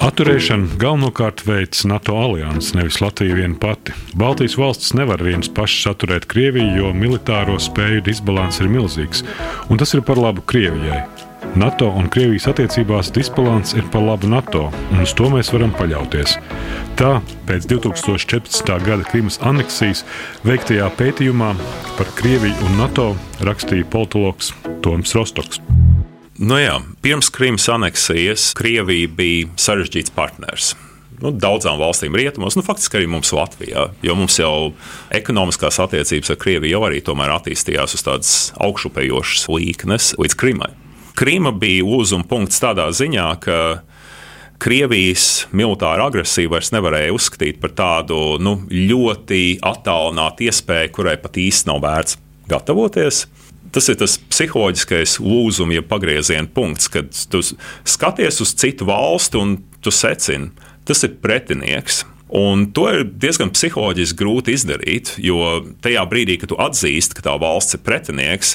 Atturēšanu 0.00 0.78
galvenokārt 0.80 1.42
veids 1.44 1.84
NATO 1.84 2.14
alianses, 2.16 2.72
nevis 2.72 3.02
Latvija 3.02 3.36
viena 3.36 3.58
pati. 3.60 3.92
Baltijas 4.16 4.56
valstis 4.56 4.94
nevar 4.96 5.20
vienas 5.22 5.52
pašas 5.52 5.92
atturēt 5.92 6.24
Krieviju, 6.30 6.72
jo 6.80 6.92
militāro 6.96 7.58
spēju 7.60 8.06
disbalans 8.08 8.62
ir 8.64 8.72
milzīgs, 8.72 9.20
un 9.68 9.80
tas 9.80 9.92
ir 9.92 10.02
par 10.06 10.18
labu 10.18 10.42
Krievijai. 10.48 11.04
NATO 11.58 11.88
un 11.98 12.08
Krievijas 12.12 12.46
attiecībās 12.50 13.10
disbalans 13.14 13.74
ir 13.74 13.86
par 13.92 14.04
labu 14.06 14.28
NATO, 14.30 14.68
un 14.92 15.02
uz 15.04 15.14
to 15.18 15.30
mēs 15.32 15.52
varam 15.54 15.72
paļauties. 15.76 16.36
Tā 17.00 17.16
pēc 17.48 17.66
2014. 17.70 18.74
gada 18.86 19.06
Krimas 19.08 19.40
aneksijas 19.42 20.04
veiktajā 20.46 20.90
pētījumā 20.98 21.54
par 21.96 22.12
Krieviju 22.18 22.68
un 22.68 22.78
NATO 22.82 23.08
rakstīja 23.46 23.88
politologs 23.90 24.52
Toms 24.84 25.16
Rostoks. 25.16 25.62
Nu 26.40 26.60
jā, 26.60 26.78
pirms 27.04 27.32
Krimas 27.34 27.66
aneksijas 27.72 28.52
Krievija 28.56 29.10
bija 29.16 29.50
sarežģīts 29.60 30.14
partners 30.16 30.74
nu, 31.20 31.32
daudzām 31.36 31.80
valstīm 31.80 32.16
rietumos, 32.16 32.56
nu, 32.56 32.64
faktiski 32.66 33.00
arī 33.00 33.08
mums 33.12 33.32
Latvijā, 33.36 33.90
jo 34.04 34.16
mums 34.18 34.38
jau 34.40 34.72
ekonomiskās 35.14 35.80
attiecības 35.84 36.32
ar 36.32 36.40
Krieviju 36.40 36.78
jau 36.78 36.84
arī 36.88 37.02
attīstījās 37.04 37.96
uz 37.98 38.06
tādas 38.06 38.36
augšupejošas 38.56 39.48
līknes 39.52 40.14
līdz 40.20 40.38
Krimai. 40.40 40.72
Krīma 41.18 41.52
bija 41.56 41.84
uzuma 41.84 42.26
punkts 42.28 42.60
tādā 42.62 42.88
ziņā, 42.94 43.28
ka 43.42 43.56
Krievijas 44.60 45.46
militāra 45.56 46.04
agresija 46.10 46.50
vairs 46.52 46.68
nevarēja 46.74 47.14
uzskatīt 47.16 47.60
par 47.62 47.72
tādu 47.72 48.18
nu, 48.44 48.58
ļoti 48.68 49.56
attālinātu 49.64 50.50
iespēju, 50.50 50.92
kurai 50.98 51.16
pat 51.22 51.38
īsti 51.40 51.70
nav 51.70 51.80
vērts 51.86 52.18
gatavoties. 52.50 53.24
Tas 53.72 53.88
ir 53.88 53.96
tas 54.00 54.18
psiholoģiskais 54.18 55.16
lūzuma, 55.22 55.78
ja 55.78 55.84
pagrieziena 55.86 56.50
punkts, 56.52 56.90
kad 56.92 57.08
tu 57.32 57.40
skaties 57.40 58.42
uz 58.44 58.52
citu 58.58 58.88
valsti 58.88 59.40
un 59.40 59.56
tu 59.80 59.92
secini, 59.94 60.50
tas 60.84 61.06
ir 61.06 61.16
pretinieks. 61.22 62.02
Un 62.30 62.68
to 62.70 62.84
ir 62.94 63.08
diezgan 63.22 63.50
psiholoģiski 63.50 64.18
grūti 64.20 64.54
izdarīt, 64.54 65.16
jo 65.18 65.64
tajā 65.82 66.04
brīdī, 66.10 66.36
kad 66.38 66.52
tu 66.52 66.58
atzīsti, 66.62 67.16
ka 67.18 67.24
tā 67.26 67.34
valsts 67.42 67.74
ir 67.74 67.82
pretinieks, 67.82 68.52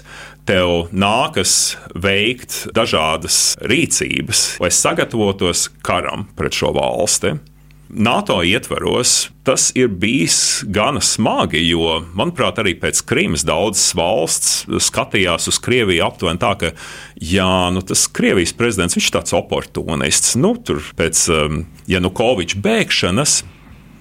tev 0.47 0.93
nākas 0.95 1.75
veikt 1.91 2.69
dažādas 2.75 3.57
rīcības, 3.59 4.45
lai 4.63 4.71
sagatavotos 4.71 5.67
karam 5.83 6.29
pret 6.39 6.55
šo 6.55 6.71
valsti. 6.77 7.35
NATO 7.95 8.39
ietvaros 8.41 9.29
tas 9.45 9.67
ir 9.77 9.91
bijis 10.01 10.63
gana 10.73 11.01
smagi, 11.05 11.59
jo, 11.69 11.99
manuprāt, 12.17 12.57
arī 12.63 12.73
pēc 12.81 13.03
Krīmas 13.05 13.45
daudzas 13.45 13.91
valsts 13.95 14.63
skatījās 14.87 15.51
uz 15.51 15.59
Krieviju 15.61 16.07
aptuveni 16.07 16.41
tā, 16.41 16.55
ka, 16.59 16.71
jā, 17.21 17.51
nu, 17.75 17.83
tas 17.85 18.07
Krievijas 18.09 18.55
prezidents 18.57 18.97
ir 18.97 19.11
tāds 19.13 19.35
oportunists. 19.37 20.33
Nu, 20.39 20.55
tur 20.57 20.81
pēc 20.97 21.27
um, 21.29 21.61
Janukoviča 21.91 22.63
bēgšanas 22.65 23.43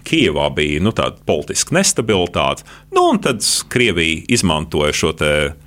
Kijavā 0.05 0.51
bija 0.55 0.83
nu, 0.85 0.93
tāda 0.97 1.21
politiska 1.27 1.75
nestabilitāte, 1.79 2.67
nu, 2.95 3.09
un 3.15 3.21
tad 3.25 3.45
Krievija 3.73 4.25
izmantoja 4.37 4.93
šo 4.93 5.15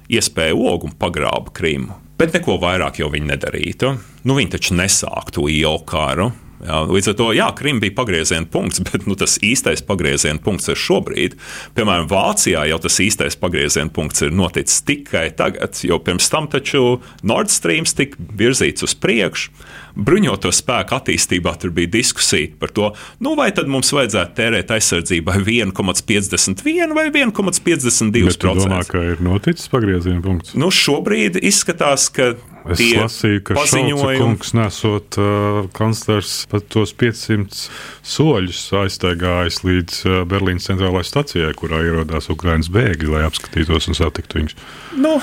iespēju 0.08 0.67
ogu 0.69 0.91
un 0.91 0.97
pagrāba 1.00 1.54
Krimu. 1.54 1.97
Bet 2.17 2.34
neko 2.34 2.58
vairāk 2.62 3.02
jau 3.02 3.12
viņi 3.13 3.30
nedarītu. 3.30 3.93
Nu, 4.26 4.38
viņi 4.38 4.56
taču 4.56 4.78
nesāktu 4.78 5.45
ielu 5.54 5.82
karu. 5.86 6.32
Jā, 6.65 6.82
līdz 6.89 7.12
ar 7.12 7.17
to 7.20 7.28
jā, 7.38 7.48
Krim 7.58 7.82
bija 7.84 7.93
pagrieziena 7.98 8.50
punkts, 8.50 8.82
bet 8.88 9.06
nu, 9.10 9.17
tas 9.20 9.38
īstais 9.46 9.84
pagrieziena 9.86 10.41
punkts 10.43 10.72
ir 10.74 10.80
šobrīd. 10.82 11.38
Piemēram, 11.78 12.10
Vācijā 12.12 12.65
jau 12.72 12.80
tas 12.84 13.00
īstais 13.04 13.38
pagrieziena 13.39 13.93
punkts 13.93 14.26
ir 14.26 14.34
noticis 14.36 14.82
tikai 14.88 15.28
tagad, 15.38 15.78
jo 15.86 16.00
pirms 16.04 16.32
tam 16.34 16.50
taču 16.52 17.00
Nord 17.28 17.54
Stream 17.54 17.86
tika 17.98 18.17
virzīts 18.38 18.86
uz 18.86 18.98
priekšu 18.98 19.54
bruņoto 19.98 20.52
spēku 20.54 20.96
attīstībā 20.98 21.54
tur 21.62 21.74
bija 21.76 21.89
diskusija 21.98 22.52
par 22.62 22.74
to, 22.76 22.91
nu, 23.24 23.34
vai 23.39 23.50
tad 23.56 23.70
mums 23.72 23.89
vajadzētu 23.96 24.36
tērēt 24.38 24.74
aizsardzībai 24.78 25.39
1,51 25.41 26.93
vai 26.98 27.08
1,52%. 27.10 28.22
Es 28.28 28.39
domāju, 28.41 28.89
ka 28.91 29.04
ir 29.13 29.24
noticis 29.26 29.72
pagrieziena 29.74 30.22
punkts. 30.26 30.54
Nu, 30.60 30.70
šobrīd 30.74 31.39
izskatās, 31.41 32.10
ka 32.13 32.36
Es 32.73 32.82
lasīju, 32.97 33.41
ka 33.47 33.56
Šalca 33.67 34.58
nesot 34.58 35.17
uh, 35.21 35.60
kanclers 35.77 36.34
pat 36.51 36.67
tos 36.73 36.93
500 36.97 37.67
soļus 38.08 38.62
aiztaigājis 38.82 39.62
līdz 39.65 39.99
uh, 40.06 40.19
Berlīnas 40.30 40.67
centrālajai 40.69 41.08
stacijai, 41.08 41.51
kurā 41.58 41.82
ierodās 41.86 42.30
Ukraiņas 42.34 42.71
bēgļi, 42.73 43.12
lai 43.13 43.25
apskatītos 43.27 43.89
un 43.91 43.97
satiktu 43.97 44.41
viņus. 44.41 44.58
Nu, 44.99 45.17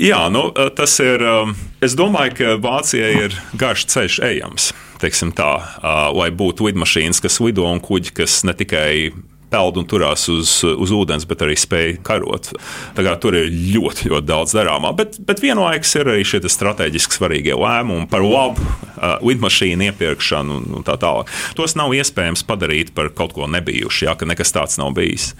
jā, 0.00 0.24
nu, 0.34 0.48
uh, 0.52 0.72
tas 0.76 0.96
ir. 1.04 1.24
Um, 1.24 1.54
es 1.84 1.96
domāju, 1.98 2.38
ka 2.40 2.56
Vācijai 2.64 3.12
ir 3.26 3.38
garš 3.60 3.88
ceļš 3.94 4.20
ejams. 4.32 4.72
Tā, 5.04 5.50
uh, 5.60 6.06
lai 6.16 6.30
būtu 6.32 6.64
lidmašīnas, 6.64 7.20
kas 7.20 7.36
lido 7.44 7.66
un 7.68 7.82
kuģi, 7.84 8.14
kas 8.22 8.38
ne 8.48 8.54
tikai 8.56 9.12
peld 9.54 9.78
un 9.78 9.86
turās 9.88 10.26
uz, 10.32 10.56
uz 10.66 10.92
ūdens, 10.94 11.26
bet 11.30 11.44
arī 11.44 11.56
spēj 11.58 11.98
karot. 12.06 12.50
Tur 13.22 13.38
ir 13.38 13.50
ļoti, 13.74 14.10
ļoti 14.10 14.26
daudz 14.26 14.54
darāmā. 14.56 14.90
Bet, 14.98 15.20
bet 15.24 15.42
vienlaikus 15.44 15.94
ir 16.00 16.10
arī 16.10 16.26
šie 16.26 16.42
strateģiski 16.50 17.18
svarīgie 17.18 17.54
lēmumi 17.58 18.08
par 18.10 18.24
labu 18.26 18.62
uh, 18.64 19.16
lidmašīnu 19.24 19.88
iepirkšanu 19.90 20.58
un, 20.58 20.66
un 20.78 20.86
tā 20.86 20.96
tālāk. 21.00 21.30
Tos 21.58 21.76
nav 21.78 21.94
iespējams 21.94 22.44
padarīt 22.48 22.94
par 22.96 23.12
kaut 23.16 23.36
ko 23.36 23.48
nebijušu, 23.50 24.08
ja 24.08 24.16
ka 24.18 24.28
nekas 24.28 24.54
tāds 24.54 24.78
nav 24.80 24.94
bijis. 24.96 25.32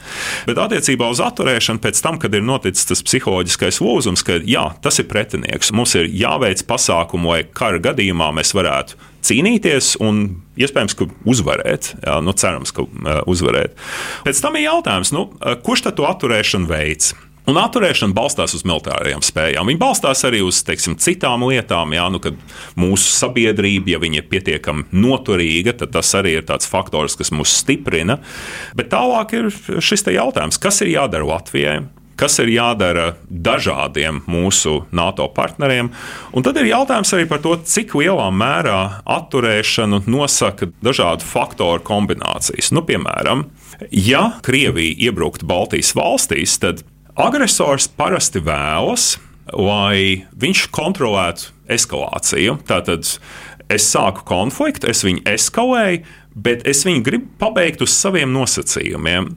Bet 0.48 0.60
attiecībā 0.62 1.08
uz 1.10 1.22
atturēšanu, 1.24 1.82
pēc 1.82 2.02
tam, 2.04 2.20
kad 2.22 2.34
ir 2.36 2.44
noticis 2.46 2.86
tas 2.90 3.02
psiholoģiskais 3.04 3.80
lūzums, 3.84 4.24
ka 4.26 4.38
jā, 4.46 4.68
tas 4.84 5.00
ir 5.02 5.10
pretinieks, 5.10 5.74
mums 5.74 5.96
ir 5.98 6.10
jāveic 6.12 6.62
pasākumu, 6.68 7.34
lai 7.34 7.42
kara 7.50 7.82
gadījumā 7.82 8.30
mēs 8.38 8.54
varētu 8.56 9.12
cīnīties 9.24 9.94
un 10.04 10.24
iespējams, 10.60 10.96
ka 10.98 11.08
uzvarēt. 11.28 11.94
Jā, 12.04 12.18
nu, 12.24 12.34
cerams, 12.38 12.74
ka 12.74 12.86
uzvarēt. 13.30 13.78
Pēc 14.26 14.42
tam 14.44 14.58
ir 14.58 14.68
jautājums, 14.68 15.14
nu, 15.16 15.28
kurš 15.66 15.88
tad 15.88 15.98
to 16.00 16.08
atturēšanu 16.08 16.70
veids? 16.70 17.14
Un 17.44 17.58
atturēšana 17.60 18.16
balstās 18.16 18.54
uz 18.56 18.62
militārajām 18.64 19.20
spējām. 19.24 19.68
Viņa 19.68 19.80
balstās 19.82 20.24
arī 20.24 20.40
uz 20.46 20.62
teiksim, 20.64 20.94
citām 20.96 21.44
lietām. 21.44 21.92
Jā, 21.92 22.06
nu, 22.12 22.20
mūsu 22.80 23.10
sabiedrība, 23.18 23.92
ja 23.92 24.00
viņa 24.00 24.22
ir 24.22 24.30
pietiekami 24.30 24.86
noturīga, 24.96 25.74
tad 25.82 25.92
tas 25.92 26.14
arī 26.16 26.38
ir 26.38 26.46
tāds 26.48 26.68
faktors, 26.70 27.18
kas 27.20 27.34
mūs 27.36 27.52
stiprina. 27.60 28.16
Bet 28.78 28.88
tālāk 28.94 29.36
ir 29.36 29.50
šis 29.84 30.08
jautājums, 30.08 30.60
kas 30.62 30.80
ir 30.86 30.94
jādara 30.94 31.28
Latvijai? 31.34 31.82
Kas 32.20 32.38
ir 32.42 32.52
jādara 32.54 33.14
dažādiem 33.28 34.22
mūsu 34.30 34.84
NATO 34.94 35.26
partneriem. 35.34 35.90
Un 36.34 36.46
tad 36.46 36.58
ir 36.60 36.70
jautājums 36.70 37.12
arī 37.16 37.26
par 37.30 37.42
to, 37.44 37.56
cik 37.58 37.96
lielā 37.98 38.30
mērā 38.34 38.80
atturēšanu 39.16 40.04
nosaka 40.10 40.70
dažādu 40.84 41.26
faktoru 41.26 41.84
kombinācijas. 41.86 42.72
Nu, 42.74 42.84
piemēram, 42.86 43.48
ja 43.90 44.26
Krievija 44.46 45.08
iebruktu 45.08 45.48
Baltijas 45.48 45.94
valstīs, 45.96 46.58
tad 46.62 46.84
agresors 47.14 47.88
parasti 47.88 48.42
vēlas, 48.44 49.14
lai 49.52 50.24
viņš 50.40 50.68
kontrolētu 50.74 51.52
eskalāciju. 51.74 52.58
Tātad 52.68 53.08
es 53.72 53.86
sāku 53.88 54.24
konfliktu, 54.28 54.88
es 54.90 55.04
viņu 55.06 55.24
eskalēju, 55.34 56.04
bet 56.34 56.64
es 56.68 56.82
viņu 56.86 57.02
gribu 57.06 57.30
pabeigt 57.38 57.82
uz 57.84 57.94
saviem 57.94 58.32
nosacījumiem. 58.34 59.30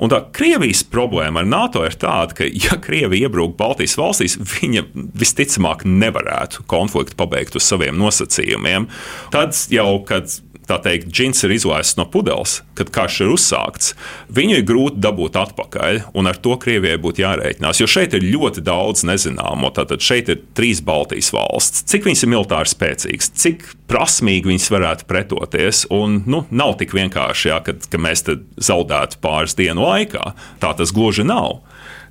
Un 0.00 0.12
tā 0.12 0.22
Krievijas 0.34 0.82
problēma 0.88 1.42
ar 1.42 1.48
NATO 1.48 1.84
ir 1.86 1.96
tāda, 2.00 2.36
ka, 2.38 2.48
ja 2.48 2.78
Krievija 2.82 3.28
iebrūk 3.28 3.56
Baltijas 3.58 3.98
valstīs, 4.00 4.38
viņa 4.40 4.86
visticamāk 5.18 5.84
nevarētu 5.88 6.64
konfliktu 6.70 7.18
pabeigt 7.18 7.58
uz 7.58 7.68
saviem 7.68 7.98
nosacījumiem. 8.00 8.88
Tad 9.34 9.56
jau, 9.72 9.90
kad 10.08 10.32
tā 10.68 10.78
teikt, 10.84 11.08
džins 11.12 11.40
ir 11.46 11.54
izlaists 11.56 11.98
no 11.98 12.06
pudeles, 12.10 12.58
kad 12.78 12.90
karš 12.94 13.22
ir 13.24 13.32
uzsākts, 13.34 13.94
viņu 14.34 14.58
ir 14.58 14.66
grūti 14.68 15.00
dabūt 15.02 15.38
atpakaļ, 15.40 16.02
un 16.18 16.30
ar 16.30 16.38
to 16.42 16.56
Krievijai 16.60 17.00
būtu 17.02 17.24
jārēķinās. 17.24 17.80
Jo 17.82 17.88
šeit 17.90 18.16
ir 18.18 18.26
ļoti 18.28 18.64
daudz 18.66 19.04
nezināmo. 19.08 19.72
Tātad 19.74 20.04
šeit 20.04 20.30
ir 20.32 20.42
trīs 20.58 20.82
Baltijas 20.84 21.32
valsts. 21.34 21.84
Cik 21.88 22.08
viņas 22.08 22.24
ir 22.24 22.32
militāri 22.34 22.72
spēcīgas, 22.72 23.32
cik 23.40 23.64
prasmīgi 23.88 24.52
viņas 24.52 24.68
varētu 24.74 25.08
pretoties, 25.08 25.86
un 25.94 26.22
nu, 26.28 26.44
nav 26.50 26.76
tik 26.80 26.92
vienkārši, 26.96 27.52
jā, 27.52 27.62
kad, 27.64 27.88
ka 27.88 28.00
mēs 28.02 28.26
zaudētu 28.60 29.22
pāris 29.24 29.56
dienu 29.58 29.88
laikā. 29.88 30.34
Tā 30.62 30.74
tas 30.76 30.92
gluži 30.94 31.26
nav 31.28 31.62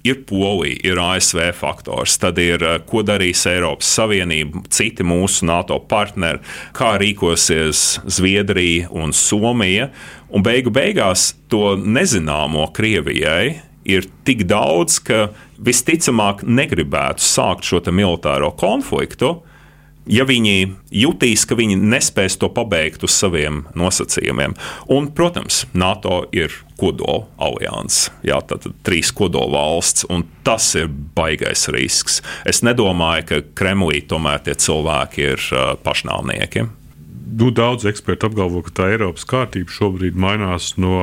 ir 0.07 0.23
Polija, 0.27 0.79
ir 0.87 0.99
ASV 1.01 1.51
faktors, 1.57 2.17
tad 2.21 2.39
ir 2.41 2.63
eh, 2.63 2.77
ko 2.87 3.03
darīs 3.05 3.45
Eiropas 3.49 3.89
Savienība, 3.97 4.63
citi 4.73 5.05
mūsu 5.07 5.47
NATO 5.49 5.79
partneri, 5.89 6.41
kā 6.77 6.95
rīkosies 7.01 8.01
Zviedrija 8.17 8.91
un 8.95 9.13
Somija. 9.15 9.91
Un 10.27 10.43
beigu 10.43 10.73
beigās 10.73 11.31
to 11.51 11.75
nezināmo 11.79 12.67
Krievijai 12.75 13.61
ir 13.87 14.07
tik 14.27 14.43
daudz, 14.49 14.99
ka 14.99 15.29
visticamāk 15.63 16.43
negribētu 16.43 17.23
sākt 17.23 17.67
šo 17.67 17.79
militāro 17.87 18.51
konfliktu 18.59 19.37
ja 20.07 20.25
viņi 20.27 20.55
jutīs, 21.03 21.45
ka 21.47 21.57
viņi 21.57 21.77
nespēs 21.79 22.37
to 22.39 22.49
pabeigt 22.53 23.03
uz 23.05 23.15
saviem 23.15 23.65
nosacījumiem. 23.77 24.55
Un, 24.93 25.11
protams, 25.15 25.65
NATO 25.77 26.23
ir 26.35 26.53
kodola 26.77 27.25
alianses, 27.41 28.11
jā, 28.25 28.37
tad 28.45 28.67
trīs 28.85 29.11
kodola 29.15 29.49
valsts, 29.57 30.05
un 30.13 30.25
tas 30.45 30.69
ir 30.77 30.89
baigais 31.17 31.67
risks. 31.73 32.21
Es 32.47 32.63
nedomāju, 32.65 33.27
ka 33.29 33.41
Kremlī 33.57 34.03
tomēr 34.07 34.43
tie 34.45 34.57
cilvēki 34.57 35.31
ir 35.33 35.47
pašnāvnieki. 35.85 36.67
Nu, 37.27 37.49
daudz 37.51 37.85
eksperti 37.89 38.27
apgalvo, 38.27 38.61
ka 38.63 38.71
tā 38.77 38.85
Eiropas 38.93 39.25
kārtība 39.27 39.73
šobrīd 39.73 40.15
mainās 40.19 40.71
no 40.79 40.93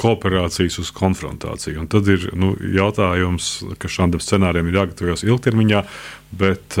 kooperācijas 0.00 0.78
uz 0.80 0.92
konfrontāciju. 0.96 1.82
Un 1.82 1.88
tad 1.90 2.08
ir 2.08 2.28
nu, 2.38 2.52
jautājums, 2.76 3.50
ka 3.82 3.90
šādam 3.90 4.22
scenārijam 4.22 4.70
ir 4.70 4.78
jāgatavojas 4.80 5.24
ilgtermiņā, 5.26 5.82
bet 6.40 6.78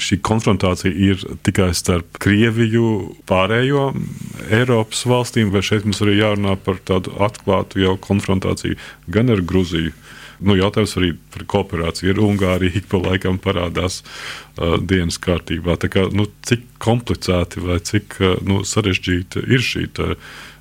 šī 0.00 0.18
konfrontācija 0.26 0.90
ir 0.90 1.22
tikai 1.46 1.70
starp 1.76 2.18
Krieviju, 2.22 2.88
pārējo 3.28 3.90
Eiropas 4.50 5.04
valstīm, 5.06 5.52
vai 5.54 5.62
šeit 5.66 5.86
mums 5.86 6.02
arī 6.02 6.18
jārunā 6.18 6.56
par 6.64 6.80
tādu 6.88 7.14
atklātu 7.22 7.84
jau 7.84 7.94
konfrontāciju 8.08 8.80
gan 9.12 9.30
ar 9.30 9.44
Gruziju 9.46 9.94
nu, 10.40 10.56
jautājums 10.58 10.96
arī 11.00 11.12
par 11.34 11.46
kooperāciju 11.52 12.14
ar 12.14 12.22
Ungāriju 12.26 12.80
ik 12.80 12.90
pa 12.90 13.00
laikam 13.02 13.38
parādās 13.42 14.02
uh, 14.02 14.76
dienas 14.80 15.20
kārtībā. 15.22 15.78
Kā, 15.92 16.08
nu, 16.12 16.28
cik 16.46 16.66
komplicēti 16.82 17.62
vai 17.64 17.80
cik 17.84 18.18
uh, 18.20 18.36
nu, 18.46 18.62
sarežģīta 18.66 19.46
ir 19.46 19.64
šī 19.64 19.88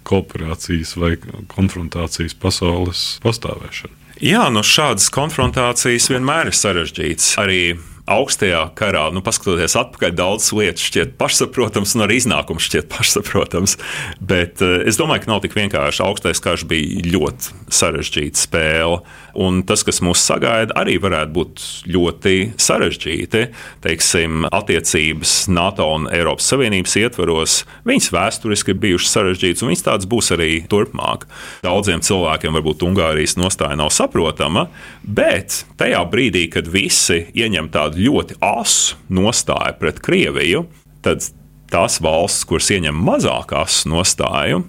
kooperācijas 0.05 0.95
vai 1.01 1.15
konfrontācijas 1.51 2.37
pasaules 2.37 3.05
pastāvēšana? 3.25 3.93
Jā, 4.23 4.45
no 4.47 4.61
nu, 4.61 4.63
šādas 4.63 5.09
konfrontācijas 5.11 6.07
vienmēr 6.13 6.51
ir 6.51 6.55
sarežģīts. 6.55 7.33
Arī 7.41 7.61
augstajā 8.05 8.61
karā, 8.77 9.07
nu, 9.13 9.21
paskatoties 9.25 9.75
atpakaļ, 9.79 10.13
daudzas 10.17 10.53
lietas 10.53 10.85
šķiet 10.85 11.15
pašsaprotamas, 11.19 11.95
un 11.97 12.05
arī 12.05 12.19
iznākums 12.21 12.67
šķiet 12.67 12.89
pašsaprotams. 12.93 13.77
Bet 14.21 14.61
uh, 14.65 14.77
es 14.85 14.99
domāju, 15.01 15.25
ka 15.25 15.31
nav 15.33 15.41
tik 15.45 15.57
vienkārši. 15.57 16.03
Augstais 16.05 16.41
karš 16.43 16.67
bija 16.69 17.05
ļoti 17.15 17.55
sarežģīta 17.73 18.41
spēle, 18.45 18.99
un 19.41 19.63
tas, 19.67 19.83
kas 19.87 20.01
mūs 20.05 20.21
sagaida, 20.21 20.75
arī 20.77 20.97
varētu 21.01 21.33
būt 21.35 21.65
ļoti 21.91 22.35
sarežģīti. 22.61 23.43
Teiksim, 23.85 24.45
attiecības 24.53 25.35
NATO 25.51 25.87
un 25.97 26.09
Eiropas 26.13 26.51
Savienības 26.51 26.95
ietvaros, 27.01 27.57
viņas 27.89 28.11
vēsturiski 28.15 28.75
ir 28.75 28.81
bijušas 28.85 29.17
sarežģītas, 29.17 29.65
un 29.65 29.73
viņas 29.73 29.85
tādas 29.89 30.09
būs 30.09 30.31
arī 30.35 30.51
turpmāk. 30.71 31.25
Daudziem 31.65 32.05
cilvēkiem 32.05 32.55
varbūt 32.59 32.85
Ungārijas 32.85 33.37
nostāja 33.39 33.77
nav 33.79 33.91
saprotama, 33.95 34.67
bet 35.05 35.63
tajā 35.79 36.01
brīdī, 36.11 36.47
kad 36.51 36.69
visi 36.71 37.25
ieņem 37.37 37.69
tādu 37.73 38.03
ļoti 38.05 38.39
asu 38.43 38.97
nostāju 39.13 39.77
pret 39.79 40.01
Krieviju, 40.03 40.65
tad 41.05 41.25
tās 41.71 41.99
valsts, 42.03 42.45
kuras 42.47 42.71
ieņem 42.73 42.97
mazāk 43.05 43.53
asu 43.57 43.91
nostāju, 43.93 44.63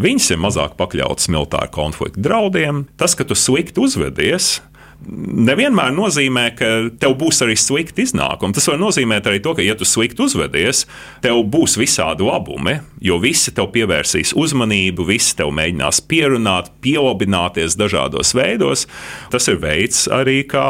viņas 0.00 0.30
ir 0.34 0.40
mazāk 0.42 0.76
pakļautas 0.78 1.30
militāru 1.32 1.72
konfliktu 1.74 2.22
draudiem. 2.24 2.86
Tas, 3.00 3.16
ka 3.18 3.26
tu 3.28 3.36
slikti 3.38 3.82
uzvedies, 3.82 4.58
nevienmēr 5.06 5.92
nozīmē, 5.94 6.44
ka 6.58 6.68
tev 7.00 7.14
būs 7.20 7.40
arī 7.44 7.54
slikti 7.58 8.04
iznākumi. 8.04 8.54
Tas 8.56 8.66
var 8.70 8.80
nozīmēt 8.80 9.28
arī 9.30 9.40
to, 9.44 9.54
ka, 9.56 9.62
ja 9.64 9.76
tu 9.78 9.86
slikti 9.88 10.24
uzvedies, 10.24 10.84
tev 11.24 11.40
būs 11.50 11.76
visādi 11.80 12.26
labumi, 12.26 12.78
jo 13.04 13.20
visi 13.22 13.54
tev 13.54 13.70
pievērsīs 13.74 14.34
uzmanību, 14.38 15.06
visi 15.08 15.36
tev 15.38 15.52
mēģinās 15.56 16.02
pierunāt, 16.10 16.72
pielabināties 16.84 17.78
dažādos 17.78 18.34
veidos. 18.36 18.86
Tas 19.32 19.48
ir 19.50 19.60
veids 19.62 20.06
arī, 20.12 20.40
kā 20.48 20.66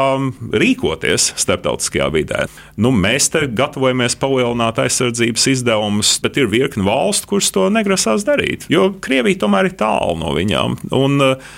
rīkoties 0.53 1.31
starptautiskajā 1.39 2.09
vidē. 2.13 2.45
Nu, 2.79 2.93
mēs 2.95 3.31
te 3.33 3.45
gatavojamies 3.47 4.17
palielināt 4.19 4.81
aizsardzības 4.85 5.49
izdevumus, 5.55 6.13
bet 6.23 6.37
ir 6.39 6.51
virkni 6.51 6.85
valstu, 6.87 7.33
kuras 7.33 7.49
to 7.55 7.65
negrasās 7.73 8.27
darīt, 8.27 8.69
jo 8.71 8.91
Krievija 9.03 9.43
tomēr 9.43 9.71
ir 9.71 9.79
tālu 9.79 10.19
no 10.21 10.35
viņām. 10.37 10.77
Un, 10.95 11.19
uh, 11.23 11.57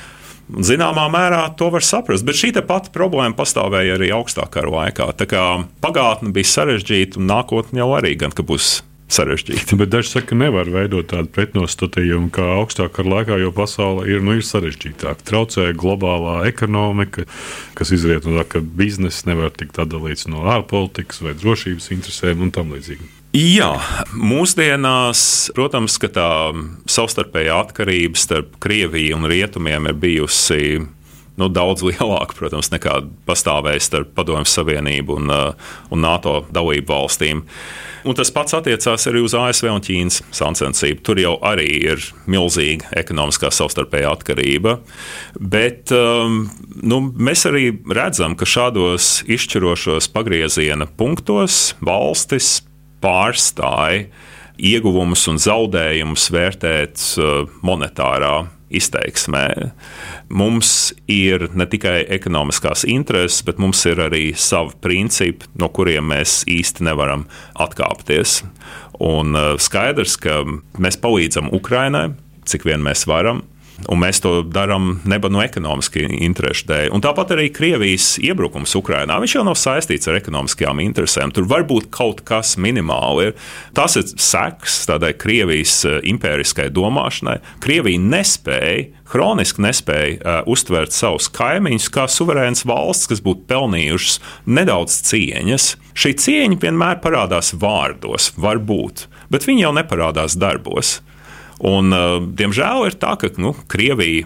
Zināmā 0.51 1.05
mērā 1.11 1.45
to 1.55 1.69
var 1.71 1.85
saprast, 1.85 2.25
bet 2.27 2.35
šī 2.35 2.51
pati 2.67 2.91
problēma 2.91 3.37
pastāvēja 3.37 3.95
arī 3.95 4.11
augstākā 4.15 4.65
laikā. 4.67 5.07
Tā 5.15 5.27
kā 5.29 5.43
pagātne 5.83 6.33
bija 6.35 6.49
sarežģīta, 6.51 7.21
un 7.21 7.29
nākotne 7.31 7.79
jau 7.79 7.91
arī 7.95 8.17
gan 8.19 8.35
būs 8.35 8.81
sarežģīti. 9.11 9.77
Bet 9.79 9.91
daži 9.91 10.15
saka, 10.15 10.31
ka 10.31 10.39
nevar 10.39 10.69
veidot 10.71 11.09
tādu 11.11 11.31
pretnostatījumu 11.35 12.31
kā 12.35 12.47
augstākā 12.57 13.05
laikā, 13.07 13.39
jo 13.41 13.53
pasaule 13.55 14.07
ir, 14.09 14.23
nu, 14.23 14.35
ir 14.39 14.45
sarežģītāka. 14.47 15.23
Traucē 15.27 15.69
globālā 15.77 16.41
ekonomika, 16.49 17.27
kas 17.77 17.93
izriet 17.95 18.27
no 18.27 18.39
tā, 18.39 18.47
ka 18.55 18.63
bizness 18.63 19.27
nevar 19.29 19.53
tikt 19.55 19.79
atdalīts 19.83 20.29
no 20.31 20.45
ārpolitikas 20.51 21.23
vai 21.25 21.35
drošības 21.37 21.91
interesēm 21.95 22.47
un 22.47 22.55
tam 22.55 22.75
līdzīgi. 22.75 23.20
Jā, 23.31 23.77
mūsdienās, 24.11 25.21
protams, 25.55 25.93
tā 26.11 26.29
savstarpējā 26.91 27.59
atkarība 27.63 28.19
starp 28.19 28.57
Krieviju 28.59 29.15
un 29.15 29.27
Rietumiem 29.31 29.85
ir 29.87 29.95
bijusi 29.95 30.81
nu, 31.39 31.47
daudz 31.47 31.79
lielāka, 31.87 32.35
protams, 32.35 32.73
nekā 32.73 32.97
pastāvēja 33.29 33.85
starp 33.85 34.09
Padomju 34.17 34.49
Savienību 34.51 35.15
un, 35.15 35.31
uh, 35.31 35.69
un 35.95 36.03
NATO 36.03 36.41
dalību 36.51 36.91
valstīm. 36.91 37.45
Un 38.03 38.17
tas 38.17 38.33
pats 38.35 38.57
attiecās 38.57 39.07
arī 39.07 39.21
uz 39.23 39.35
ASV 39.37 39.69
un 39.69 39.85
Ķīnas 39.85 40.17
sacensību. 40.35 41.03
Tur 41.05 41.21
jau 41.21 41.35
arī 41.47 41.69
ir 41.93 42.03
milzīga 42.27 42.89
ekonomiskā 42.99 43.51
savstarpējā 43.53 44.11
atkarība. 44.11 44.73
Bet 45.39 45.93
um, 45.95 46.49
nu, 46.83 46.99
mēs 47.15 47.45
arī 47.47 47.69
redzam, 47.93 48.35
ka 48.35 48.49
šādos 48.49 49.21
izšķirošos 49.29 50.09
pagrieziena 50.11 50.89
punktos 50.99 51.77
valstis 51.79 52.57
pārstāja 53.01 54.07
ieguvumus 54.61 55.25
un 55.31 55.39
zaudējumus 55.41 56.27
vērtēt 56.33 57.03
uh, 57.19 57.45
monetārā 57.65 58.45
izteiksmē. 58.71 59.47
Mums 60.31 60.93
ir 61.11 61.49
ne 61.57 61.67
tikai 61.67 62.05
ekonomiskās 62.15 62.85
intereses, 62.87 63.41
bet 63.47 63.59
mums 63.59 63.81
ir 63.89 63.99
arī 64.05 64.31
savi 64.37 64.77
principi, 64.83 65.49
no 65.59 65.67
kuriem 65.73 66.07
mēs 66.13 66.41
īsti 66.49 66.87
nevaram 66.87 67.25
atkāpties. 67.59 68.41
Un 69.01 69.35
uh, 69.35 69.55
skaidrs, 69.59 70.17
ka 70.21 70.43
mēs 70.79 70.99
palīdzam 71.01 71.51
Ukrainai, 71.57 72.11
cik 72.47 72.67
vien 72.69 72.83
mēs 72.85 73.07
varam, 73.09 73.43
Un 73.89 74.01
mēs 74.01 74.21
to 74.23 74.41
darām 74.45 74.99
neba 75.09 75.31
no 75.31 75.41
ekonomiski 75.43 76.03
interešu 76.21 76.67
dēļ. 76.69 76.87
Un 76.95 77.03
tāpat 77.03 77.33
arī 77.35 77.49
Krievijas 77.53 78.13
iebrukums 78.21 78.75
Ukrajinā. 78.77 79.17
Viņš 79.23 79.35
jau 79.37 79.45
nav 79.47 79.57
saistīts 79.59 80.09
ar 80.11 80.19
ekonomiskajām 80.19 80.83
interesēm. 80.83 81.33
Tur 81.33 81.49
var 81.49 81.65
būt 81.69 81.89
kaut 81.93 82.23
kas 82.27 82.57
minimāli. 82.61 83.31
Tas 83.77 83.97
ir 83.99 84.07
seks 84.11 84.83
tādai 84.89 85.13
Krievijas 85.17 85.81
eh, 85.89 85.99
impēriskai 86.13 86.69
domāšanai. 86.73 87.39
Krievija 87.63 88.01
nespēja 88.01 88.89
hroniski 89.11 89.63
nespēja 89.65 90.17
uh, 90.17 90.49
uztvert 90.49 90.95
savus 90.95 91.27
kaimiņus 91.35 91.89
kā 91.93 92.07
suverēnas 92.11 92.65
valsts, 92.67 93.09
kas 93.11 93.23
būtu 93.23 93.45
pelnījušas 93.51 94.19
nedaudz 94.47 95.01
cieņas. 95.09 95.69
Šī 95.91 96.13
cieņa 96.23 96.59
vienmēr 96.61 97.01
parādās 97.03 97.51
vārdos, 97.59 98.31
varbūt, 98.39 99.07
bet 99.33 99.47
viņa 99.47 99.67
jau 99.67 99.73
neparādās 99.81 100.37
darbos. 100.39 100.99
Un, 101.67 101.93
uh, 101.93 102.17
diemžēl 102.37 102.87
ir 102.89 102.97
tā, 103.01 103.13
ka 103.21 103.29
nu, 103.41 103.53
Krievija 103.69 104.25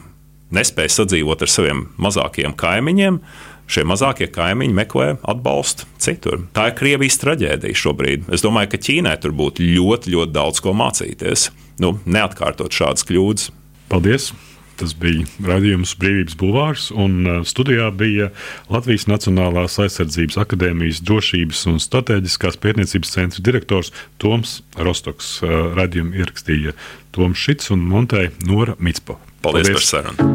nespēja 0.55 1.01
sadzīvot 1.01 1.43
ar 1.43 1.51
saviem 1.51 1.85
mazākajiem 2.01 2.55
kaimiņiem. 2.57 3.19
Šie 3.65 3.81
mazākie 3.89 4.27
kaimiņi 4.29 4.77
meklē 4.77 5.07
atbalstu 5.25 5.87
citur. 6.01 6.43
Tā 6.53 6.69
ir 6.69 6.77
Krievijas 6.77 7.17
traģēdija 7.23 7.81
šobrīd. 7.81 8.27
Es 8.35 8.45
domāju, 8.45 8.75
ka 8.75 8.81
Ķīnai 8.87 9.15
tur 9.23 9.33
būtu 9.35 9.65
ļoti, 9.65 10.13
ļoti 10.13 10.35
daudz 10.37 10.61
ko 10.61 10.75
mācīties. 10.77 11.49
Nu, 11.81 11.95
neatkārtot 12.05 12.77
šādas 12.77 13.07
kļūdas. 13.09 13.49
Paldies! 13.89 14.31
Tas 14.75 14.91
bija 14.99 15.23
raidījums 15.45 15.93
Brīvības 15.99 16.35
Bulvārs, 16.39 16.89
un 16.91 17.21
uh, 17.23 17.37
studijā 17.47 17.87
bija 17.95 18.31
Latvijas 18.71 19.07
Nacionālās 19.07 19.77
aizsardzības 19.79 20.39
akadēmijas 20.43 20.99
drošības 21.07 21.61
un 21.71 21.79
strateģiskās 21.83 22.59
pētniecības 22.59 23.13
centra 23.15 23.45
direktors 23.45 23.93
Toms 24.19 24.59
Rostoks. 24.75 25.37
Uh, 25.43 25.71
Radījumu 25.79 26.19
ierakstīja 26.19 26.75
Toms 27.15 27.39
Šits 27.39 27.71
un 27.71 27.87
montēja 27.87 28.33
Nora 28.49 28.75
Mitspo. 28.79 29.15
Paldies, 29.45 29.71
Paldies 29.71 29.79
par 29.79 29.87
sarunu! 29.87 30.31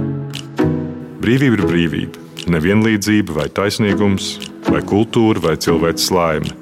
Brīvība 1.20 1.59
ir 1.59 1.66
brīvība, 1.68 2.20
nevienlīdzība 2.48 3.37
vai 3.37 3.48
taisnīgums, 3.53 4.33
vai 4.70 4.81
kultūra 4.88 5.42
vai 5.44 5.59
cilvēks 5.61 6.09
laime. 6.16 6.55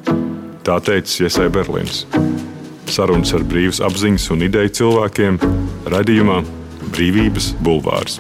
Tā 0.66 0.80
teica 0.82 1.28
Iesai 1.28 1.46
Berlīns. 1.54 2.02
Sarunas 2.90 3.30
ar 3.36 3.44
brīvas 3.46 3.78
apziņas 3.86 4.26
un 4.34 4.42
ideju 4.48 4.74
cilvēkiem 4.80 5.38
radījumā 5.94 6.40
Brīvības 6.92 7.52
bulvārs. 7.64 8.18